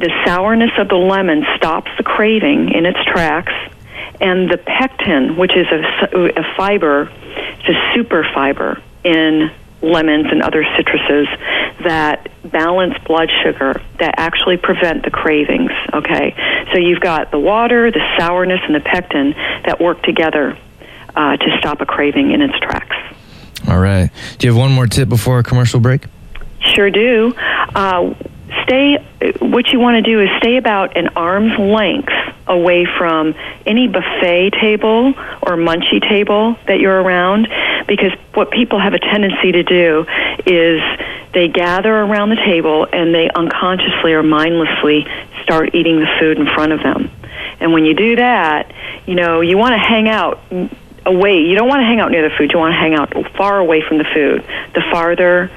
The 0.00 0.10
sourness 0.26 0.70
of 0.78 0.88
the 0.88 0.96
lemon 0.96 1.44
stops 1.56 1.90
the 1.96 2.02
craving 2.02 2.72
in 2.72 2.86
its 2.86 2.98
tracks, 3.04 3.52
and 4.20 4.50
the 4.50 4.58
pectin, 4.58 5.36
which 5.36 5.52
is 5.54 5.66
a, 5.70 6.40
a 6.40 6.56
fiber, 6.56 7.10
it's 7.58 7.68
a 7.68 7.94
super 7.94 8.26
fiber 8.34 8.82
in 9.04 9.50
lemons 9.82 10.26
and 10.30 10.42
other 10.42 10.62
citruses 10.62 11.26
that 11.84 12.28
balance 12.44 12.94
blood 13.06 13.30
sugar 13.42 13.80
that 13.98 14.14
actually 14.18 14.58
prevent 14.58 15.04
the 15.04 15.10
cravings 15.10 15.70
okay? 15.94 16.34
So 16.72 16.78
you've 16.78 17.00
got 17.00 17.30
the 17.30 17.38
water 17.38 17.90
the 17.90 18.00
sourness 18.18 18.60
and 18.64 18.74
the 18.74 18.80
pectin 18.80 19.32
that 19.64 19.80
work 19.80 20.02
together 20.02 20.56
uh, 21.14 21.36
to 21.36 21.58
stop 21.58 21.80
a 21.80 21.86
craving 21.86 22.32
in 22.32 22.42
its 22.42 22.58
tracks. 22.60 22.96
All 23.68 23.78
right. 23.78 24.10
Do 24.38 24.46
you 24.46 24.52
have 24.52 24.58
one 24.58 24.72
more 24.72 24.86
tip 24.86 25.08
before 25.08 25.38
a 25.38 25.42
commercial 25.42 25.80
break? 25.80 26.04
Sure 26.60 26.90
do. 26.90 27.34
Uh, 27.74 28.14
stay 28.64 28.98
what 29.40 29.68
you 29.68 29.78
want 29.78 29.96
to 29.96 30.02
do 30.02 30.20
is 30.20 30.28
stay 30.38 30.56
about 30.56 30.96
an 30.96 31.08
arm's 31.16 31.58
length 31.58 32.12
away 32.46 32.86
from 32.98 33.34
any 33.66 33.86
buffet 33.86 34.50
table 34.60 35.14
or 35.42 35.56
munchie 35.56 36.00
table 36.08 36.56
that 36.66 36.80
you're 36.80 37.00
around 37.00 37.48
because 37.86 38.12
what 38.34 38.50
people 38.50 38.78
have 38.78 38.94
a 38.94 38.98
tendency 38.98 39.52
to 39.52 39.62
do 39.62 40.06
is 40.46 40.80
they 41.32 41.48
gather 41.48 41.94
around 41.94 42.30
the 42.30 42.36
table 42.36 42.86
and 42.92 43.14
they 43.14 43.30
unconsciously 43.30 44.12
or 44.12 44.22
mindlessly 44.22 45.06
start 45.42 45.74
eating 45.74 46.00
the 46.00 46.08
food 46.18 46.38
in 46.38 46.46
front 46.46 46.72
of 46.72 46.82
them. 46.82 47.10
And 47.60 47.72
when 47.72 47.84
you 47.84 47.94
do 47.94 48.16
that, 48.16 48.72
you 49.06 49.14
know, 49.14 49.40
you 49.40 49.58
want 49.58 49.72
to 49.72 49.78
hang 49.78 50.08
out 50.08 50.40
away. 51.04 51.42
You 51.42 51.54
don't 51.54 51.68
want 51.68 51.80
to 51.80 51.84
hang 51.84 52.00
out 52.00 52.10
near 52.10 52.28
the 52.28 52.34
food. 52.36 52.52
You 52.52 52.58
want 52.58 52.72
to 52.72 52.78
hang 52.78 52.94
out 52.94 53.12
far 53.36 53.58
away 53.58 53.82
from 53.86 53.98
the 53.98 54.04
food. 54.04 54.44
The 54.74 54.82
farther 54.90 55.50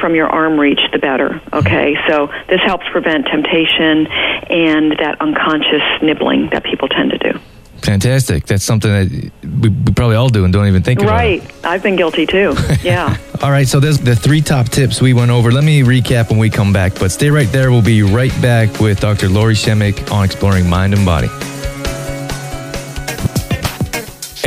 from 0.00 0.14
your 0.14 0.28
arm 0.28 0.58
reach, 0.58 0.80
the 0.92 0.98
better. 0.98 1.40
Okay, 1.52 1.94
mm-hmm. 1.94 2.10
so 2.10 2.26
this 2.48 2.60
helps 2.64 2.86
prevent 2.90 3.26
temptation 3.26 4.06
and 4.06 4.92
that 4.98 5.16
unconscious 5.20 5.82
nibbling 6.02 6.48
that 6.52 6.64
people 6.64 6.88
tend 6.88 7.10
to 7.10 7.18
do. 7.18 7.38
Fantastic. 7.82 8.46
That's 8.46 8.64
something 8.64 8.90
that 8.90 9.32
we, 9.42 9.68
we 9.68 9.92
probably 9.92 10.16
all 10.16 10.28
do 10.28 10.44
and 10.44 10.52
don't 10.52 10.66
even 10.66 10.82
think 10.82 11.00
about. 11.00 11.12
Right. 11.12 11.42
I've 11.64 11.82
been 11.82 11.96
guilty 11.96 12.26
too. 12.26 12.54
Yeah. 12.82 13.16
all 13.42 13.50
right. 13.50 13.68
So 13.68 13.78
there's 13.78 13.98
the 13.98 14.16
three 14.16 14.40
top 14.40 14.68
tips 14.68 15.02
we 15.02 15.12
went 15.12 15.30
over. 15.30 15.52
Let 15.52 15.64
me 15.64 15.82
recap 15.82 16.30
when 16.30 16.38
we 16.38 16.48
come 16.48 16.72
back. 16.72 16.94
But 16.98 17.10
stay 17.10 17.30
right 17.30 17.48
there. 17.48 17.70
We'll 17.70 17.82
be 17.82 18.02
right 18.02 18.32
back 18.40 18.80
with 18.80 19.00
Dr. 19.00 19.28
Lori 19.28 19.54
Shemek 19.54 20.10
on 20.10 20.24
exploring 20.24 20.68
mind 20.68 20.94
and 20.94 21.04
body. 21.04 21.28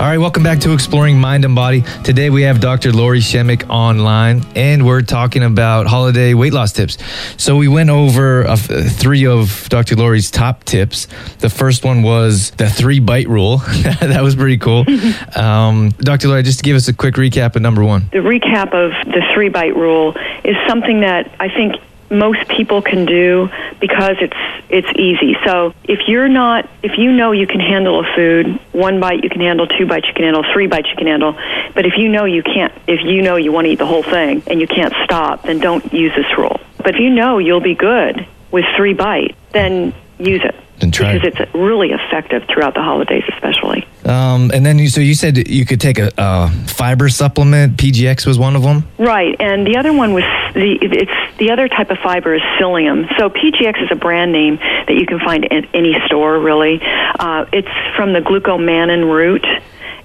All 0.00 0.06
right, 0.06 0.16
welcome 0.16 0.42
back 0.42 0.60
to 0.60 0.72
Exploring 0.72 1.20
Mind 1.20 1.44
and 1.44 1.54
Body. 1.54 1.82
Today 2.04 2.30
we 2.30 2.40
have 2.44 2.58
Dr. 2.58 2.90
Lori 2.90 3.20
Shemek 3.20 3.68
online, 3.68 4.42
and 4.56 4.86
we're 4.86 5.02
talking 5.02 5.42
about 5.42 5.86
holiday 5.86 6.32
weight 6.32 6.54
loss 6.54 6.72
tips. 6.72 6.96
So 7.36 7.58
we 7.58 7.68
went 7.68 7.90
over 7.90 8.46
uh, 8.46 8.56
three 8.56 9.26
of 9.26 9.68
Dr. 9.68 9.96
Lori's 9.96 10.30
top 10.30 10.64
tips. 10.64 11.06
The 11.40 11.50
first 11.50 11.84
one 11.84 12.00
was 12.00 12.50
the 12.52 12.70
three 12.70 12.98
bite 12.98 13.28
rule. 13.28 13.58
that 14.00 14.22
was 14.22 14.34
pretty 14.36 14.56
cool. 14.56 14.86
um, 15.36 15.90
Dr. 15.98 16.28
Lori, 16.28 16.44
just 16.44 16.60
to 16.60 16.64
give 16.64 16.76
us 16.76 16.88
a 16.88 16.94
quick 16.94 17.16
recap 17.16 17.54
of 17.54 17.60
number 17.60 17.84
one. 17.84 18.08
The 18.10 18.20
recap 18.20 18.72
of 18.72 18.92
the 19.04 19.20
three 19.34 19.50
bite 19.50 19.76
rule 19.76 20.16
is 20.44 20.56
something 20.66 21.00
that 21.00 21.30
I 21.38 21.50
think 21.50 21.74
most 22.10 22.48
people 22.48 22.82
can 22.82 23.06
do 23.06 23.48
because 23.80 24.16
it's 24.20 24.36
it's 24.68 24.88
easy. 24.98 25.36
So 25.44 25.72
if 25.84 26.08
you're 26.08 26.28
not 26.28 26.68
if 26.82 26.98
you 26.98 27.12
know 27.12 27.32
you 27.32 27.46
can 27.46 27.60
handle 27.60 28.00
a 28.00 28.14
food, 28.14 28.58
one 28.72 29.00
bite 29.00 29.22
you 29.22 29.30
can 29.30 29.40
handle, 29.40 29.66
two 29.66 29.86
bites 29.86 30.06
you 30.08 30.14
can 30.14 30.24
handle, 30.24 30.44
three 30.52 30.66
bites 30.66 30.88
you 30.90 30.96
can 30.96 31.06
handle, 31.06 31.32
but 31.74 31.86
if 31.86 31.94
you 31.96 32.08
know 32.08 32.24
you 32.24 32.42
can't 32.42 32.72
if 32.86 33.00
you 33.04 33.22
know 33.22 33.36
you 33.36 33.52
want 33.52 33.66
to 33.66 33.72
eat 33.72 33.78
the 33.78 33.86
whole 33.86 34.02
thing 34.02 34.42
and 34.46 34.60
you 34.60 34.66
can't 34.66 34.94
stop, 35.04 35.44
then 35.44 35.58
don't 35.58 35.92
use 35.92 36.12
this 36.16 36.26
rule. 36.36 36.60
But 36.78 36.96
if 36.96 37.00
you 37.00 37.10
know 37.10 37.38
you'll 37.38 37.60
be 37.60 37.74
good 37.74 38.26
with 38.50 38.64
three 38.76 38.94
bites, 38.94 39.36
then 39.52 39.94
use 40.18 40.42
it. 40.44 40.54
And 40.80 40.92
try 40.92 41.18
because 41.18 41.32
it's 41.32 41.54
really 41.54 41.90
effective 41.92 42.44
throughout 42.52 42.74
the 42.74 42.82
holidays 42.82 43.24
especially. 43.32 43.86
Um, 44.10 44.50
and 44.52 44.66
then 44.66 44.78
you, 44.78 44.88
so 44.88 45.00
you 45.00 45.14
said 45.14 45.48
you 45.48 45.64
could 45.64 45.80
take 45.80 45.98
a, 45.98 46.10
a, 46.18 46.50
fiber 46.66 47.08
supplement. 47.08 47.76
PGX 47.76 48.26
was 48.26 48.38
one 48.38 48.56
of 48.56 48.62
them. 48.62 48.84
Right, 48.98 49.36
and 49.38 49.64
the 49.64 49.76
other 49.76 49.92
one 49.92 50.12
was 50.12 50.24
the 50.54 50.78
it's 50.82 51.38
the 51.38 51.52
other 51.52 51.68
type 51.68 51.90
of 51.90 51.98
fiber 51.98 52.34
is 52.34 52.42
psyllium. 52.58 53.06
So 53.16 53.30
PGX 53.30 53.84
is 53.84 53.88
a 53.92 53.94
brand 53.94 54.32
name 54.32 54.56
that 54.56 54.96
you 54.98 55.06
can 55.06 55.20
find 55.20 55.44
in 55.44 55.64
any 55.72 55.94
store. 56.06 56.40
Really, 56.40 56.80
uh, 56.82 57.46
it's 57.52 57.68
from 57.96 58.12
the 58.12 58.20
glucomannan 58.20 59.04
root 59.10 59.46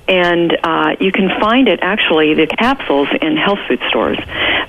and 0.07 0.55
uh, 0.63 0.95
you 0.99 1.11
can 1.11 1.29
find 1.39 1.67
it 1.67 1.79
actually 1.81 2.35
the 2.35 2.45
capsules 2.45 3.07
in 3.21 3.37
health 3.37 3.57
food 3.67 3.81
stores. 3.89 4.19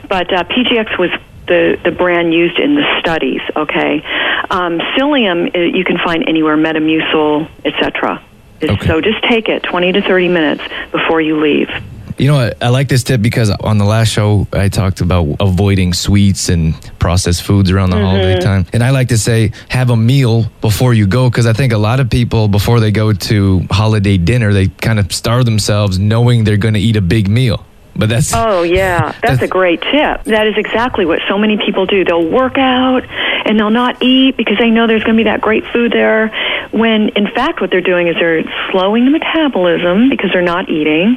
But 0.09 0.33
uh, 0.33 0.45
PGX 0.45 0.99
was 0.99 1.11
the, 1.47 1.79
the 1.85 1.91
brand 1.91 2.33
used 2.33 2.59
in 2.59 2.75
the 2.75 3.01
studies. 3.01 3.43
Okay, 3.55 4.03
um, 4.51 4.79
psyllium 4.97 5.55
uh, 5.55 5.59
you 5.77 5.85
can 5.85 5.99
find 5.99 6.27
anywhere, 6.27 6.57
Metamucil, 6.57 7.51
etc. 7.67 8.23
Okay. 8.63 8.87
So 8.87 9.01
just 9.01 9.23
take 9.25 9.49
it 9.49 9.63
20 9.63 9.93
to 9.93 10.03
30 10.03 10.29
minutes 10.29 10.63
before 10.93 11.21
you 11.21 11.41
leave. 11.41 11.69
You 12.19 12.29
know, 12.29 12.37
I, 12.37 12.53
I 12.63 12.69
like 12.71 12.89
this 12.89 13.03
tip 13.03 13.21
because 13.21 13.51
on 13.51 13.77
the 13.77 13.85
last 13.85 14.09
show 14.09 14.47
I 14.53 14.71
talked 14.71 15.03
about 15.03 15.37
avoiding 15.39 15.93
sweets 15.93 16.49
and 16.49 16.75
processed 16.99 17.43
foods 17.43 17.71
around 17.71 17.91
the 17.91 17.97
mm-hmm. 17.97 18.07
holiday 18.07 18.41
time. 18.41 18.67
And 18.73 18.83
I 18.83 18.91
like 18.91 19.09
to 19.09 19.19
say 19.19 19.53
have 19.69 19.91
a 19.91 19.97
meal 19.97 20.47
before 20.63 20.95
you 20.95 21.07
go 21.07 21.29
because 21.29 21.47
I 21.47 21.53
think 21.53 21.75
a 21.75 21.79
lot 21.79 22.01
of 22.01 22.09
people 22.09 22.49
before 22.49 22.81
they 22.81 22.91
go 22.91 23.13
to 23.13 23.67
holiday 23.71 24.17
dinner, 24.17 24.55
they 24.55 24.69
kind 24.69 24.99
of 24.99 25.13
starve 25.13 25.45
themselves 25.45 25.99
knowing 25.99 26.45
they're 26.45 26.57
going 26.57 26.75
to 26.75 26.81
eat 26.81 26.97
a 26.97 27.03
big 27.03 27.29
meal. 27.29 27.67
But 27.97 28.09
that's 28.09 28.33
oh 28.35 28.63
yeah, 28.63 29.13
that's, 29.13 29.21
that's, 29.23 29.43
a 29.43 29.49
great 29.49 29.81
tip. 29.81 30.25
That 30.25 30.47
is 30.47 30.55
exactly 30.57 31.07
what 31.07 31.21
so 31.29 31.39
many 31.39 31.57
people 31.57 31.87
do. 31.87 32.05
They'll 32.05 32.29
work 32.29 32.59
out 32.59 33.05
and 33.47 33.59
they'll 33.59 33.71
not 33.71 34.03
eat 34.03 34.37
because 34.37 34.59
they 34.59 34.71
know 34.71 34.87
there's 34.87 35.05
going 35.05 35.17
to 35.17 35.21
be 35.21 35.29
that 35.29 35.41
great 35.41 35.65
food 35.73 35.93
there. 35.93 36.29
When 36.73 37.11
in 37.11 37.27
fact, 37.29 37.61
what 37.61 37.71
they're 37.71 37.81
doing 37.81 38.09
is 38.09 38.17
they're 38.19 38.43
slowing 38.71 39.05
the 39.05 39.11
metabolism 39.11 40.11
because 40.11 40.31
they're 40.33 40.43
not 40.43 40.69
eating, 40.69 41.17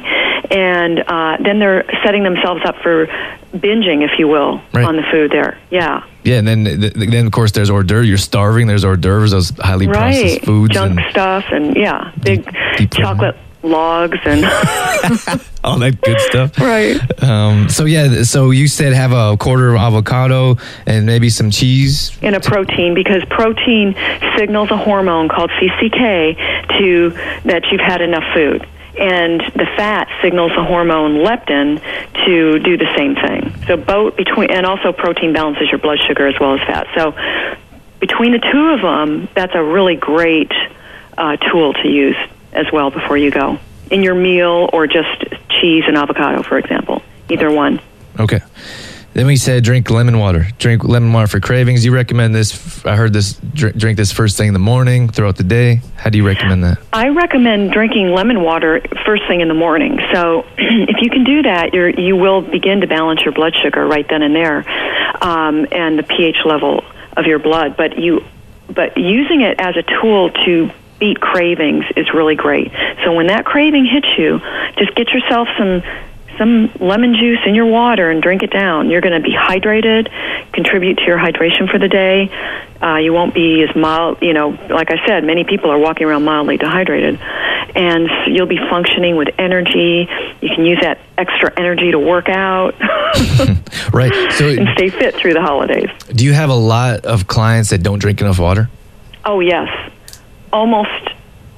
and 0.50 1.00
uh, 1.00 1.36
then 1.42 1.58
they're 1.58 1.84
setting 2.04 2.22
themselves 2.22 2.62
up 2.64 2.76
for 2.82 3.06
binging, 3.52 4.02
if 4.04 4.18
you 4.18 4.28
will, 4.28 4.62
right. 4.72 4.84
on 4.84 4.96
the 4.96 5.02
food 5.10 5.30
there. 5.32 5.58
Yeah. 5.70 6.04
Yeah, 6.22 6.36
and 6.36 6.46
then 6.46 6.64
then 6.64 7.26
of 7.26 7.32
course 7.32 7.52
there's 7.52 7.70
hors 7.70 7.82
d'oeuvres. 7.84 8.08
You're 8.08 8.18
starving. 8.18 8.66
There's 8.66 8.84
hors 8.84 8.98
d'oeuvres, 8.98 9.30
those 9.30 9.50
highly 9.58 9.86
right. 9.86 9.94
processed 9.96 10.44
foods, 10.44 10.74
junk 10.74 10.98
and 10.98 11.10
stuff, 11.10 11.44
and 11.50 11.74
yeah, 11.76 12.12
big 12.22 12.44
deep, 12.44 12.54
deep 12.76 12.92
chocolate 12.92 13.36
logs 13.62 14.18
and 14.24 14.44
all 15.64 15.78
that 15.78 16.00
good 16.02 16.18
stuff. 16.20 16.58
Right. 16.58 17.22
Um, 17.22 17.68
so 17.68 17.84
yeah, 17.84 18.22
so 18.22 18.50
you 18.50 18.68
said 18.68 18.92
have 18.92 19.12
a 19.12 19.36
quarter 19.36 19.74
of 19.74 19.80
avocado 19.80 20.56
and 20.86 21.06
maybe 21.06 21.30
some 21.30 21.50
cheese 21.50 22.16
and 22.22 22.34
a 22.34 22.40
protein 22.40 22.94
because 22.94 23.24
protein 23.26 23.94
signals 24.36 24.70
a 24.70 24.76
hormone 24.76 25.28
called 25.28 25.50
CCK 25.50 26.78
to 26.78 27.10
that 27.44 27.64
you've 27.70 27.80
had 27.80 28.00
enough 28.00 28.24
food. 28.34 28.66
And 28.98 29.40
the 29.54 29.66
fat 29.76 30.08
signals 30.20 30.52
the 30.56 30.64
hormone 30.64 31.24
leptin 31.24 31.80
to 32.26 32.58
do 32.58 32.76
the 32.76 32.92
same 32.96 33.14
thing. 33.14 33.54
So 33.66 33.76
both 33.76 34.16
between 34.16 34.50
and 34.50 34.66
also 34.66 34.92
protein 34.92 35.32
balances 35.32 35.70
your 35.70 35.78
blood 35.78 35.98
sugar 36.06 36.26
as 36.26 36.38
well 36.40 36.54
as 36.54 36.60
fat. 36.66 36.86
So 36.94 37.12
between 38.00 38.32
the 38.32 38.40
two 38.40 38.68
of 38.68 38.80
them, 38.82 39.28
that's 39.34 39.54
a 39.54 39.62
really 39.62 39.94
great 39.94 40.52
uh, 41.16 41.36
tool 41.36 41.72
to 41.74 41.88
use 41.88 42.16
as 42.52 42.66
well 42.72 42.90
before 42.90 43.16
you 43.16 43.30
go 43.30 43.58
in 43.90 44.02
your 44.02 44.14
meal 44.14 44.70
or 44.72 44.86
just 44.86 45.24
cheese 45.48 45.84
and 45.86 45.96
avocado, 45.96 46.42
for 46.42 46.58
example. 46.58 47.02
Either 47.28 47.50
one. 47.50 47.80
Okay. 48.18 48.40
Then 49.12 49.26
we 49.26 49.36
said 49.36 49.64
drink 49.64 49.90
lemon 49.90 50.18
water. 50.18 50.46
Drink 50.58 50.84
lemon 50.84 51.12
water 51.12 51.26
for 51.26 51.40
cravings. 51.40 51.84
You 51.84 51.92
recommend 51.92 52.32
this? 52.32 52.84
I 52.86 52.94
heard 52.94 53.12
this. 53.12 53.34
Drink, 53.34 53.76
drink 53.76 53.96
this 53.96 54.12
first 54.12 54.36
thing 54.36 54.48
in 54.48 54.54
the 54.54 54.60
morning, 54.60 55.08
throughout 55.08 55.36
the 55.36 55.42
day. 55.42 55.80
How 55.96 56.10
do 56.10 56.18
you 56.18 56.26
recommend 56.26 56.62
that? 56.62 56.78
I 56.92 57.08
recommend 57.08 57.72
drinking 57.72 58.12
lemon 58.12 58.42
water 58.42 58.80
first 59.04 59.26
thing 59.26 59.40
in 59.40 59.48
the 59.48 59.54
morning. 59.54 59.98
So 60.12 60.44
if 60.58 61.02
you 61.02 61.10
can 61.10 61.24
do 61.24 61.42
that, 61.42 61.74
you 61.74 61.86
you 61.98 62.16
will 62.16 62.40
begin 62.40 62.82
to 62.82 62.86
balance 62.86 63.22
your 63.22 63.32
blood 63.32 63.54
sugar 63.60 63.84
right 63.84 64.08
then 64.08 64.22
and 64.22 64.34
there, 64.34 64.58
um, 65.20 65.66
and 65.72 65.98
the 65.98 66.04
pH 66.04 66.44
level 66.44 66.84
of 67.16 67.26
your 67.26 67.40
blood. 67.40 67.76
But 67.76 67.98
you, 67.98 68.24
but 68.68 68.96
using 68.96 69.40
it 69.40 69.58
as 69.60 69.76
a 69.76 69.82
tool 69.82 70.30
to 70.30 70.70
beat 71.00 71.20
cravings 71.20 71.84
is 71.96 72.12
really 72.14 72.36
great. 72.36 72.70
So 73.04 73.12
when 73.14 73.26
that 73.28 73.44
craving 73.44 73.86
hits 73.86 74.08
you, 74.16 74.38
just 74.76 74.94
get 74.94 75.08
yourself 75.08 75.48
some 75.58 75.82
some 76.38 76.72
lemon 76.80 77.14
juice 77.14 77.40
in 77.44 77.54
your 77.54 77.66
water 77.66 78.10
and 78.10 78.22
drink 78.22 78.42
it 78.42 78.50
down. 78.50 78.88
You're 78.88 79.02
going 79.02 79.20
to 79.20 79.20
be 79.20 79.34
hydrated, 79.36 80.08
contribute 80.52 80.96
to 80.96 81.04
your 81.04 81.18
hydration 81.18 81.70
for 81.70 81.78
the 81.78 81.88
day. 81.88 82.30
Uh, 82.80 82.96
you 82.96 83.12
won't 83.12 83.34
be 83.34 83.62
as 83.62 83.76
mild, 83.76 84.22
you 84.22 84.32
know, 84.32 84.48
like 84.70 84.90
I 84.90 85.06
said, 85.06 85.22
many 85.22 85.44
people 85.44 85.70
are 85.70 85.78
walking 85.78 86.06
around 86.06 86.24
mildly 86.24 86.56
dehydrated. 86.56 87.20
And 87.74 88.08
so 88.08 88.30
you'll 88.30 88.46
be 88.46 88.58
functioning 88.70 89.16
with 89.16 89.28
energy. 89.38 90.08
You 90.40 90.48
can 90.48 90.64
use 90.64 90.78
that 90.80 90.98
extra 91.18 91.52
energy 91.58 91.90
to 91.90 91.98
work 91.98 92.30
out 92.30 92.74
right. 93.92 94.32
So, 94.32 94.48
and 94.48 94.68
stay 94.76 94.88
fit 94.88 95.14
through 95.16 95.34
the 95.34 95.42
holidays. 95.42 95.90
do 96.14 96.24
you 96.24 96.32
have 96.32 96.48
a 96.48 96.54
lot 96.54 97.04
of 97.04 97.26
clients 97.26 97.68
that 97.68 97.82
don't 97.82 97.98
drink 97.98 98.22
enough 98.22 98.38
water? 98.38 98.70
Oh, 99.26 99.40
yes. 99.40 99.68
Almost 100.52 101.10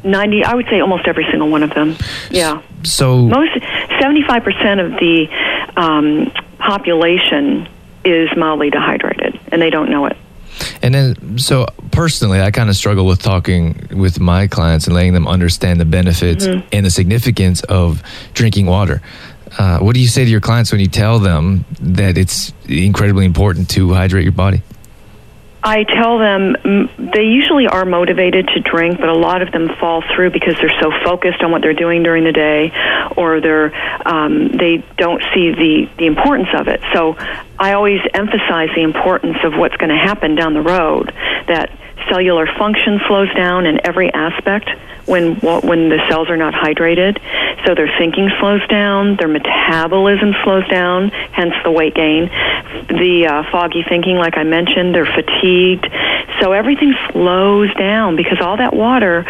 90, 0.04 0.44
I 0.44 0.54
would 0.54 0.66
say 0.66 0.80
almost 0.80 1.06
every 1.06 1.26
single 1.30 1.48
one 1.48 1.62
of 1.62 1.70
them. 1.74 1.96
Yeah. 2.30 2.60
So, 2.84 3.18
Most 3.22 3.52
75% 3.54 4.84
of 4.84 4.92
the 4.98 5.28
um, 5.80 6.32
population 6.58 7.68
is 8.04 8.28
mildly 8.36 8.70
dehydrated, 8.70 9.38
and 9.52 9.62
they 9.62 9.70
don't 9.70 9.90
know 9.90 10.06
it. 10.06 10.16
And 10.82 10.94
then, 10.94 11.38
so 11.38 11.66
personally, 11.92 12.40
I 12.40 12.50
kind 12.50 12.68
of 12.68 12.76
struggle 12.76 13.06
with 13.06 13.22
talking 13.22 13.88
with 13.92 14.20
my 14.20 14.48
clients 14.48 14.86
and 14.86 14.94
letting 14.94 15.12
them 15.14 15.26
understand 15.28 15.80
the 15.80 15.84
benefits 15.84 16.46
Mm-hmm. 16.46 16.68
and 16.72 16.84
the 16.84 16.90
significance 16.90 17.62
of 17.62 18.02
drinking 18.34 18.66
water. 18.66 19.00
Uh, 19.58 19.78
what 19.78 19.94
do 19.94 20.00
you 20.00 20.08
say 20.08 20.24
to 20.24 20.30
your 20.30 20.40
clients 20.40 20.72
when 20.72 20.80
you 20.80 20.88
tell 20.88 21.18
them 21.18 21.64
that 21.80 22.18
it's 22.18 22.52
incredibly 22.68 23.24
important 23.24 23.68
to 23.70 23.92
hydrate 23.92 24.24
your 24.24 24.32
body? 24.32 24.62
I 25.64 25.84
tell 25.84 26.18
them 26.18 26.56
they 26.98 27.24
usually 27.24 27.66
are 27.68 27.84
motivated 27.84 28.48
to 28.48 28.60
drink, 28.60 28.98
but 28.98 29.08
a 29.08 29.14
lot 29.14 29.42
of 29.42 29.52
them 29.52 29.68
fall 29.78 30.02
through 30.14 30.30
because 30.30 30.56
they're 30.56 30.80
so 30.80 30.90
focused 31.04 31.42
on 31.42 31.52
what 31.52 31.62
they're 31.62 31.72
doing 31.72 32.02
during 32.02 32.24
the 32.24 32.32
day, 32.32 32.72
or 33.16 33.40
they're 33.40 33.72
um, 34.06 34.48
they 34.48 34.84
don't 34.96 35.22
see 35.32 35.52
the 35.52 35.88
the 35.98 36.06
importance 36.06 36.48
of 36.58 36.66
it. 36.66 36.80
So 36.92 37.16
I 37.58 37.74
always 37.74 38.00
emphasize 38.12 38.70
the 38.74 38.82
importance 38.82 39.38
of 39.44 39.54
what's 39.54 39.76
going 39.76 39.90
to 39.90 39.96
happen 39.96 40.34
down 40.34 40.54
the 40.54 40.62
road. 40.62 41.12
That 41.46 41.70
cellular 42.12 42.46
function 42.58 43.00
slows 43.08 43.32
down 43.34 43.64
in 43.64 43.80
every 43.86 44.12
aspect 44.12 44.68
when 45.06 45.34
when 45.40 45.88
the 45.88 45.98
cells 46.08 46.28
are 46.28 46.36
not 46.36 46.52
hydrated. 46.54 47.18
So 47.66 47.74
their 47.74 47.88
thinking 47.98 48.30
slows 48.38 48.66
down, 48.68 49.16
their 49.16 49.28
metabolism 49.28 50.34
slows 50.44 50.68
down, 50.68 51.08
hence 51.08 51.54
the 51.64 51.70
weight 51.70 51.94
gain. 51.94 52.26
The 52.88 53.26
uh, 53.28 53.50
foggy 53.50 53.82
thinking, 53.88 54.16
like 54.16 54.36
I 54.36 54.44
mentioned, 54.44 54.94
they're 54.94 55.06
fatigued. 55.06 55.88
So 56.40 56.52
everything 56.52 56.94
slows 57.10 57.72
down 57.74 58.16
because 58.16 58.40
all 58.40 58.56
that 58.58 58.74
water, 58.74 59.24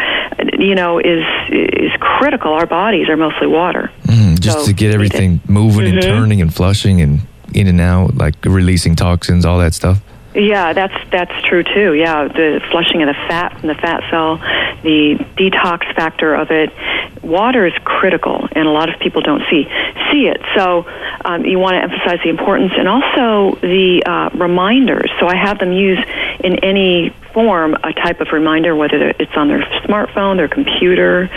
you 0.59 0.75
know, 0.75 0.99
is 0.99 1.23
is 1.49 1.91
critical. 1.99 2.53
Our 2.53 2.65
bodies 2.65 3.07
are 3.09 3.17
mostly 3.17 3.47
water. 3.47 3.91
Mm, 4.07 4.39
just 4.39 4.59
So, 4.59 4.65
to 4.65 4.73
get 4.73 4.93
everything 4.93 5.39
moving 5.47 5.87
and 5.87 5.99
Mhm. 5.99 6.01
turning 6.03 6.41
and 6.41 6.53
flushing 6.53 7.01
and 7.01 7.21
in 7.53 7.67
and 7.67 7.79
out, 7.79 8.15
like 8.17 8.35
releasing 8.43 8.95
toxins, 8.95 9.45
all 9.45 9.59
that 9.59 9.73
stuff. 9.73 10.01
Yeah, 10.35 10.73
that's 10.73 10.95
that's 11.11 11.31
true 11.43 11.63
too. 11.63 11.93
Yeah, 11.93 12.27
the 12.27 12.59
flushing 12.71 13.03
of 13.03 13.07
the 13.07 13.13
fat 13.27 13.59
from 13.59 13.67
the 13.67 13.75
fat 13.75 14.01
cell, 14.09 14.37
the 14.81 15.23
detox 15.37 15.93
factor 15.95 16.33
of 16.33 16.49
it. 16.49 16.71
Water 17.21 17.67
is 17.67 17.73
critical, 17.83 18.47
and 18.51 18.67
a 18.67 18.71
lot 18.71 18.93
of 18.93 18.99
people 18.99 19.21
don't 19.21 19.43
see 19.49 19.65
see 20.11 20.27
it. 20.27 20.41
So 20.55 20.87
um, 21.23 21.45
you 21.45 21.59
want 21.59 21.75
to 21.75 21.83
emphasize 21.83 22.19
the 22.23 22.29
importance, 22.29 22.73
and 22.75 22.87
also 22.87 23.59
the 23.61 24.03
uh, 24.05 24.29
reminders. 24.33 25.11
So 25.19 25.27
I 25.27 25.35
have 25.35 25.59
them 25.59 25.71
use 25.71 25.99
in 26.43 26.59
any 26.63 27.11
form 27.33 27.75
a 27.75 27.93
type 27.93 28.19
of 28.19 28.29
reminder, 28.31 28.75
whether 28.75 29.09
it's 29.09 29.35
on 29.35 29.49
their 29.49 29.61
smartphone, 29.85 30.37
their 30.37 30.47
computer, 30.47 31.29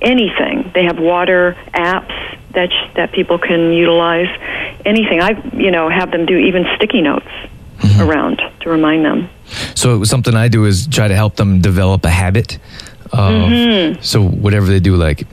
anything. 0.00 0.72
They 0.74 0.84
have 0.84 0.98
water 0.98 1.56
apps 1.74 2.38
that 2.54 2.70
sh- 2.72 2.94
that 2.96 3.12
people 3.12 3.38
can 3.38 3.72
utilize. 3.72 4.28
Anything. 4.84 5.20
I 5.20 5.40
you 5.56 5.70
know 5.70 5.88
have 5.88 6.10
them 6.10 6.26
do 6.26 6.36
even 6.36 6.66
sticky 6.74 7.02
notes 7.02 7.28
around 8.00 8.40
to 8.60 8.70
remind 8.70 9.04
them. 9.04 9.28
So 9.74 10.04
something 10.04 10.34
I 10.34 10.48
do 10.48 10.64
is 10.64 10.86
try 10.86 11.08
to 11.08 11.14
help 11.14 11.36
them 11.36 11.60
develop 11.60 12.04
a 12.04 12.10
habit. 12.10 12.58
Mm-hmm. 13.12 14.00
So 14.02 14.22
whatever 14.26 14.66
they 14.66 14.80
do, 14.80 14.96
like 14.96 15.24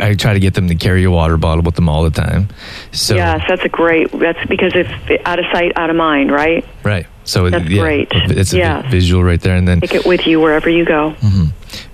I 0.00 0.14
try 0.14 0.34
to 0.34 0.40
get 0.40 0.54
them 0.54 0.68
to 0.68 0.74
carry 0.76 1.02
a 1.04 1.10
water 1.10 1.36
bottle 1.36 1.62
with 1.64 1.74
them 1.74 1.88
all 1.88 2.04
the 2.04 2.10
time. 2.10 2.48
So 2.92 3.16
yes, 3.16 3.42
that's 3.48 3.64
a 3.64 3.68
great. 3.68 4.10
That's 4.12 4.38
because 4.48 4.72
if 4.74 4.88
out 5.26 5.38
of 5.40 5.44
sight, 5.52 5.72
out 5.76 5.90
of 5.90 5.96
mind, 5.96 6.30
right? 6.30 6.64
right. 6.84 7.06
So 7.24 7.48
That's 7.48 7.64
yeah, 7.68 7.80
great. 7.80 8.08
It's 8.12 8.52
a 8.52 8.58
Yeah. 8.58 8.88
visual 8.90 9.24
right 9.24 9.40
there, 9.40 9.56
and 9.56 9.66
then 9.66 9.80
Take 9.80 9.94
it 9.94 10.04
with 10.06 10.26
you 10.26 10.40
wherever 10.40 10.68
you 10.68 10.84
go. 10.84 11.14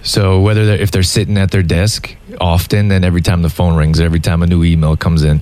so 0.02 0.40
whether 0.40 0.66
they're, 0.66 0.76
if 0.80 0.90
they're 0.90 1.04
sitting 1.04 1.38
at 1.38 1.52
their 1.52 1.62
desk 1.62 2.16
often, 2.40 2.88
then 2.88 3.04
every 3.04 3.22
time 3.22 3.42
the 3.42 3.48
phone 3.48 3.76
rings, 3.76 4.00
every 4.00 4.18
time 4.20 4.42
a 4.42 4.46
new 4.46 4.64
email 4.64 4.96
comes 4.96 5.22
in, 5.22 5.40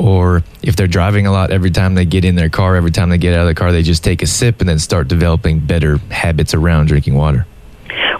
or 0.00 0.42
if 0.62 0.76
they're 0.76 0.86
driving 0.86 1.26
a 1.26 1.32
lot, 1.32 1.50
every 1.50 1.70
time 1.70 1.94
they 1.94 2.06
get 2.06 2.24
in 2.24 2.34
their 2.34 2.48
car, 2.48 2.74
every 2.74 2.90
time 2.90 3.10
they 3.10 3.18
get 3.18 3.34
out 3.34 3.42
of 3.42 3.48
the 3.48 3.54
car, 3.54 3.70
they 3.70 3.82
just 3.82 4.02
take 4.02 4.22
a 4.22 4.26
sip 4.26 4.60
and 4.60 4.68
then 4.68 4.78
start 4.78 5.08
developing 5.08 5.60
better 5.60 5.98
habits 6.10 6.54
around 6.54 6.86
drinking 6.86 7.14
water. 7.14 7.46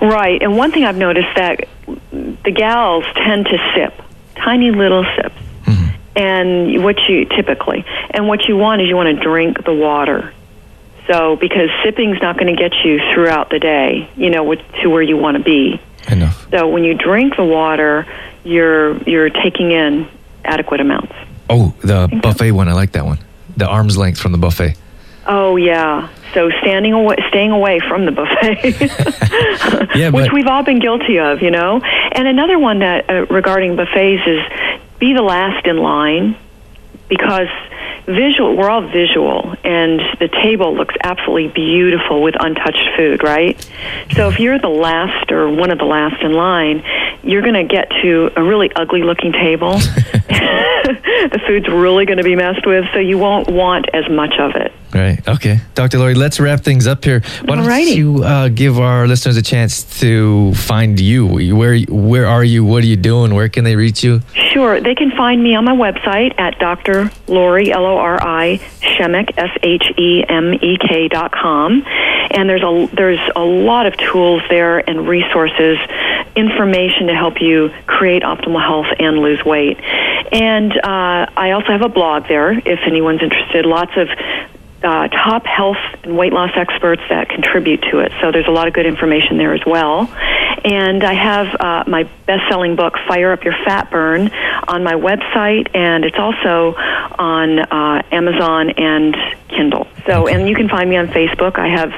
Right. 0.00 0.42
And 0.42 0.56
one 0.56 0.72
thing 0.72 0.84
I've 0.84 0.96
noticed 0.96 1.28
that 1.36 1.68
the 1.86 2.52
gals 2.54 3.04
tend 3.14 3.46
to 3.46 3.72
sip 3.74 3.94
tiny 4.36 4.70
little 4.70 5.04
sips. 5.16 5.34
Mm-hmm. 5.64 5.86
And 6.16 6.84
what 6.84 6.96
you 7.08 7.24
typically, 7.24 7.84
and 8.10 8.28
what 8.28 8.46
you 8.46 8.56
want 8.56 8.82
is 8.82 8.88
you 8.88 8.96
want 8.96 9.16
to 9.16 9.22
drink 9.22 9.64
the 9.64 9.74
water. 9.74 10.34
So, 11.06 11.36
because 11.36 11.70
sipping's 11.82 12.20
not 12.20 12.38
going 12.38 12.54
to 12.54 12.60
get 12.60 12.72
you 12.84 13.00
throughout 13.12 13.50
the 13.50 13.58
day, 13.58 14.08
you 14.16 14.30
know, 14.30 14.44
with- 14.44 14.60
to 14.82 14.88
where 14.88 15.02
you 15.02 15.16
want 15.16 15.38
to 15.38 15.42
be. 15.42 15.80
Enough. 16.08 16.48
So, 16.50 16.68
when 16.68 16.84
you 16.84 16.94
drink 16.94 17.36
the 17.36 17.44
water, 17.44 18.06
you're 18.44 18.96
you're 19.04 19.30
taking 19.30 19.72
in 19.72 20.08
adequate 20.44 20.80
amounts. 20.80 21.12
Oh, 21.50 21.74
the 21.80 22.08
buffet 22.22 22.52
one. 22.52 22.68
I 22.68 22.72
like 22.72 22.92
that 22.92 23.04
one. 23.04 23.18
The 23.56 23.66
arm's 23.66 23.98
length 23.98 24.20
from 24.20 24.32
the 24.32 24.38
buffet. 24.38 24.76
Oh 25.26 25.56
yeah. 25.56 26.08
So 26.32 26.50
standing 26.62 26.92
away, 26.92 27.16
staying 27.28 27.50
away 27.50 27.80
from 27.80 28.04
the 28.06 28.12
buffet, 28.12 29.88
Yeah, 29.96 30.10
which 30.10 30.32
we've 30.32 30.46
all 30.46 30.62
been 30.62 30.78
guilty 30.78 31.18
of, 31.18 31.42
you 31.42 31.50
know. 31.50 31.80
And 31.80 32.28
another 32.28 32.58
one 32.58 32.78
that 32.80 33.10
uh, 33.10 33.26
regarding 33.26 33.76
buffets 33.76 34.22
is 34.26 34.40
be 34.98 35.12
the 35.12 35.22
last 35.22 35.66
in 35.66 35.76
line 35.78 36.36
because 37.08 37.48
visual. 38.06 38.56
We're 38.56 38.70
all 38.70 38.88
visual, 38.88 39.54
and 39.64 40.00
the 40.18 40.28
table 40.42 40.74
looks 40.74 40.94
absolutely 41.02 41.48
beautiful 41.48 42.22
with 42.22 42.34
untouched 42.38 42.88
food, 42.96 43.22
right? 43.22 43.60
So 44.14 44.28
if 44.28 44.38
you're 44.38 44.58
the 44.58 44.68
last 44.68 45.30
or 45.30 45.48
one 45.50 45.70
of 45.70 45.78
the 45.78 45.84
last 45.84 46.22
in 46.22 46.32
line, 46.32 46.82
you're 47.22 47.42
going 47.42 47.54
to 47.54 47.64
get 47.64 47.90
to 48.02 48.30
a 48.36 48.42
really 48.42 48.70
ugly 48.74 49.02
looking 49.02 49.32
table. 49.32 49.78
the 51.28 51.40
food's 51.46 51.68
really 51.68 52.06
going 52.06 52.18
to 52.18 52.24
be 52.24 52.37
messed 52.37 52.66
with, 52.66 52.85
so 52.92 52.98
you 52.98 53.18
won't 53.18 53.48
want 53.48 53.87
as 53.92 54.09
much 54.11 54.35
of 54.38 54.52
it. 54.54 54.72
Right. 54.92 55.26
Okay. 55.28 55.61
Dr. 55.74 55.98
Lori, 55.98 56.14
let's 56.14 56.40
wrap 56.40 56.61
things 56.61 56.87
up 56.87 57.04
here. 57.04 57.20
Why 57.44 57.56
don't 57.56 57.64
Alrighty. 57.64 57.94
you 57.94 58.24
uh, 58.24 58.48
give 58.48 58.80
our 58.80 59.06
listeners 59.06 59.37
a 59.37 59.42
chance 59.42 60.00
to 60.00 60.52
find 60.54 60.98
you? 60.98 61.26
Where 61.54 61.78
Where 61.88 62.26
are 62.26 62.42
you? 62.42 62.64
What 62.64 62.83
are 62.83 62.87
you 62.87 62.96
doing? 62.96 63.33
Where 63.35 63.48
can 63.48 63.62
they 63.64 63.76
reach 63.76 64.02
you? 64.02 64.20
Sure. 64.52 64.80
They 64.80 64.96
can 64.96 65.12
find 65.12 65.42
me 65.42 65.54
on 65.54 65.64
my 65.64 65.76
website 65.76 66.38
at 66.40 66.59
Dr. 66.59 67.12
Lori, 67.28 67.70
L 67.70 67.87
O 67.87 67.98
R 67.98 68.20
I, 68.20 68.59
Shemek, 68.80 69.30
S 69.37 69.56
H 69.62 69.85
E 69.96 70.24
M 70.28 70.54
E 70.54 70.76
K 70.76 71.06
dot 71.06 71.30
com. 71.30 71.85
And 72.30 72.48
there's 72.48 72.62
a, 72.62 72.88
there's 72.94 73.20
a 73.34 73.44
lot 73.44 73.86
of 73.86 73.96
tools 73.96 74.42
there 74.48 74.78
and 74.78 75.08
resources, 75.08 75.78
information 76.36 77.08
to 77.08 77.14
help 77.14 77.40
you 77.40 77.70
create 77.86 78.22
optimal 78.22 78.62
health 78.62 78.86
and 78.98 79.18
lose 79.18 79.44
weight. 79.44 79.78
And 80.32 80.72
uh, 80.72 81.26
I 81.36 81.52
also 81.52 81.68
have 81.68 81.82
a 81.82 81.88
blog 81.88 82.28
there 82.28 82.52
if 82.52 82.80
anyone's 82.86 83.22
interested. 83.22 83.66
Lots 83.66 83.92
of 83.96 84.08
uh, 84.82 85.08
top 85.08 85.44
health 85.44 85.76
and 86.04 86.16
weight 86.16 86.32
loss 86.32 86.52
experts 86.54 87.02
that 87.10 87.28
contribute 87.28 87.82
to 87.90 87.98
it. 87.98 88.12
So 88.20 88.32
there's 88.32 88.46
a 88.46 88.52
lot 88.52 88.68
of 88.68 88.74
good 88.74 88.86
information 88.86 89.36
there 89.36 89.52
as 89.52 89.60
well. 89.66 90.08
And 90.64 91.04
I 91.04 91.14
have 91.14 91.60
uh, 91.60 91.84
my 91.86 92.04
best-selling 92.26 92.76
book, 92.76 92.94
Fire 93.08 93.32
Up 93.32 93.44
Your 93.44 93.54
Fat 93.64 93.90
Burn, 93.90 94.30
on 94.68 94.84
my 94.84 94.94
website, 94.94 95.74
and 95.74 96.04
it's 96.04 96.18
also 96.18 96.74
on 97.18 97.58
uh, 97.58 98.02
Amazon 98.10 98.70
and 98.70 99.16
Kindle. 99.48 99.86
So, 100.06 100.26
and 100.26 100.48
you 100.48 100.54
can 100.54 100.68
find 100.68 100.88
me 100.88 100.96
on 100.96 101.08
Facebook. 101.08 101.58
I 101.58 101.68
have 101.68 101.92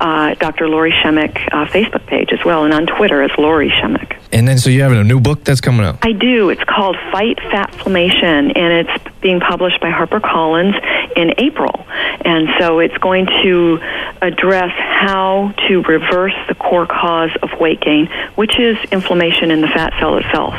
uh, 0.00 0.34
Dr. 0.34 0.68
Lori 0.68 0.92
Shemek 0.92 1.36
uh, 1.52 1.66
Facebook 1.66 2.06
page 2.06 2.32
as 2.32 2.44
well, 2.44 2.64
and 2.64 2.72
on 2.72 2.86
Twitter 2.86 3.22
as 3.22 3.30
Lori 3.38 3.70
Shemek. 3.70 4.18
And 4.32 4.46
then, 4.46 4.58
so 4.58 4.70
you're 4.70 4.82
having 4.82 4.98
a 4.98 5.04
new 5.04 5.20
book 5.20 5.44
that's 5.44 5.60
coming 5.60 5.86
out. 5.86 5.98
I 6.02 6.12
do. 6.12 6.50
It's 6.50 6.62
called 6.64 6.96
Fight 7.10 7.38
Fatflammation, 7.38 8.56
and 8.56 8.88
it's 8.88 9.20
being 9.20 9.40
published 9.40 9.80
by 9.80 9.90
HarperCollins 9.90 10.74
in 11.16 11.34
April. 11.38 11.86
And 12.20 12.48
so 12.58 12.78
it's 12.80 12.96
going 12.98 13.26
to 13.42 13.78
address 14.20 14.72
how 14.76 15.54
to 15.68 15.82
reverse 15.82 16.34
the 16.48 16.54
core 16.54 16.86
cause 16.86 17.30
of 17.42 17.50
weight 17.58 17.80
gain, 17.80 18.08
which 18.34 18.58
is 18.58 18.76
inflammation 18.92 19.50
in 19.50 19.60
the 19.60 19.68
fat 19.68 19.94
cell 19.98 20.16
itself. 20.18 20.54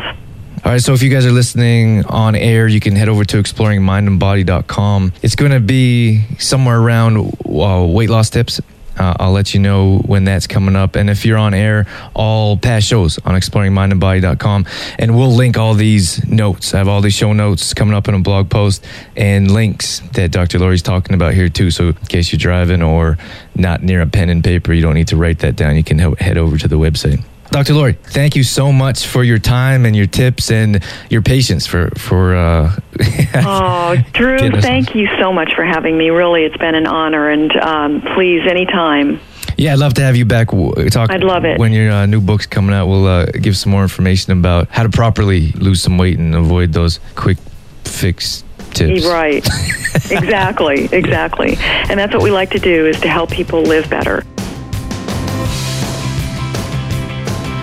All 0.65 0.73
right, 0.73 0.81
so 0.81 0.93
if 0.93 1.01
you 1.01 1.09
guys 1.09 1.25
are 1.25 1.31
listening 1.31 2.05
on 2.05 2.35
air, 2.35 2.67
you 2.67 2.79
can 2.79 2.95
head 2.95 3.07
over 3.09 3.23
to 3.23 3.37
exploringmindandbody.com. 3.41 5.13
It's 5.21 5.35
going 5.35 5.51
to 5.51 5.59
be 5.61 6.23
somewhere 6.37 6.79
around 6.79 7.17
uh, 7.45 7.85
weight 7.89 8.09
loss 8.09 8.29
tips, 8.29 8.59
Uh, 8.97 9.13
I'll 9.17 9.31
let 9.31 9.53
you 9.53 9.61
know 9.61 9.99
when 9.99 10.25
that's 10.25 10.45
coming 10.47 10.75
up. 10.75 10.97
And 10.97 11.09
if 11.09 11.25
you're 11.25 11.37
on 11.37 11.53
air, 11.53 11.85
all 12.13 12.57
past 12.57 12.85
shows 12.85 13.17
on 13.19 13.35
exploringmindandbody.com. 13.39 14.65
And 14.99 15.15
we'll 15.15 15.31
link 15.33 15.57
all 15.57 15.73
these 15.73 16.27
notes. 16.27 16.73
I 16.73 16.79
have 16.79 16.89
all 16.89 16.99
these 16.99 17.13
show 17.13 17.31
notes 17.31 17.73
coming 17.73 17.95
up 17.95 18.09
in 18.09 18.13
a 18.15 18.19
blog 18.19 18.49
post 18.49 18.85
and 19.15 19.49
links 19.49 20.01
that 20.15 20.31
Dr. 20.31 20.59
Lori's 20.59 20.81
talking 20.81 21.13
about 21.15 21.33
here 21.33 21.47
too. 21.47 21.71
So 21.71 21.87
in 21.87 21.93
case 22.09 22.33
you're 22.33 22.37
driving 22.39 22.83
or 22.83 23.17
not 23.55 23.81
near 23.81 24.01
a 24.01 24.07
pen 24.07 24.27
and 24.29 24.43
paper, 24.43 24.73
you 24.73 24.81
don't 24.81 24.95
need 24.95 25.07
to 25.07 25.15
write 25.15 25.39
that 25.39 25.55
down. 25.55 25.77
You 25.77 25.83
can 25.85 25.97
he- 25.99 26.15
head 26.23 26.37
over 26.37 26.57
to 26.57 26.67
the 26.67 26.77
website. 26.77 27.23
Dr. 27.51 27.73
Lori, 27.73 27.93
thank 27.93 28.35
you 28.35 28.43
so 28.43 28.71
much 28.71 29.07
for 29.07 29.23
your 29.23 29.39
time 29.39 29.85
and 29.85 29.95
your 29.95 30.05
tips 30.05 30.51
and 30.51 30.83
your 31.09 31.21
patience 31.23 31.65
for 31.65 31.89
for. 31.97 32.35
Uh, 32.35 32.75
Oh, 33.35 33.95
Drew, 34.13 34.51
thank 34.61 34.93
you 34.95 35.07
so 35.19 35.31
much 35.33 35.53
for 35.55 35.63
having 35.63 35.97
me. 35.97 36.09
Really, 36.09 36.43
it's 36.43 36.57
been 36.57 36.75
an 36.75 36.85
honor, 36.87 37.29
and 37.29 37.51
um, 37.57 38.01
please, 38.13 38.41
anytime. 38.47 39.19
yeah, 39.57 39.73
I'd 39.73 39.79
love 39.79 39.93
to 39.95 40.01
have 40.01 40.15
you 40.15 40.25
back. 40.25 40.49
Talk. 40.91 41.09
I'd 41.11 41.23
love 41.23 41.45
it. 41.45 41.59
when 41.59 41.71
your 41.73 41.91
uh, 41.91 42.05
new 42.05 42.21
book's 42.21 42.45
coming 42.45 42.73
out. 42.75 42.87
We'll 42.87 43.07
uh, 43.07 43.25
give 43.27 43.57
some 43.57 43.71
more 43.71 43.81
information 43.83 44.31
about 44.33 44.69
how 44.69 44.83
to 44.83 44.89
properly 44.89 45.51
lose 45.53 45.81
some 45.81 45.97
weight 45.97 46.17
and 46.19 46.35
avoid 46.35 46.73
those 46.73 46.99
quick 47.15 47.37
fix 47.83 48.43
tips. 48.71 49.05
Right. 49.05 49.45
exactly, 50.11 50.87
exactly. 50.91 51.55
And 51.89 51.99
that's 51.99 52.13
what 52.13 52.21
we 52.23 52.31
like 52.31 52.51
to 52.51 52.59
do 52.59 52.85
is 52.87 52.99
to 53.01 53.07
help 53.09 53.31
people 53.31 53.63
live 53.63 53.89
better. 53.89 54.23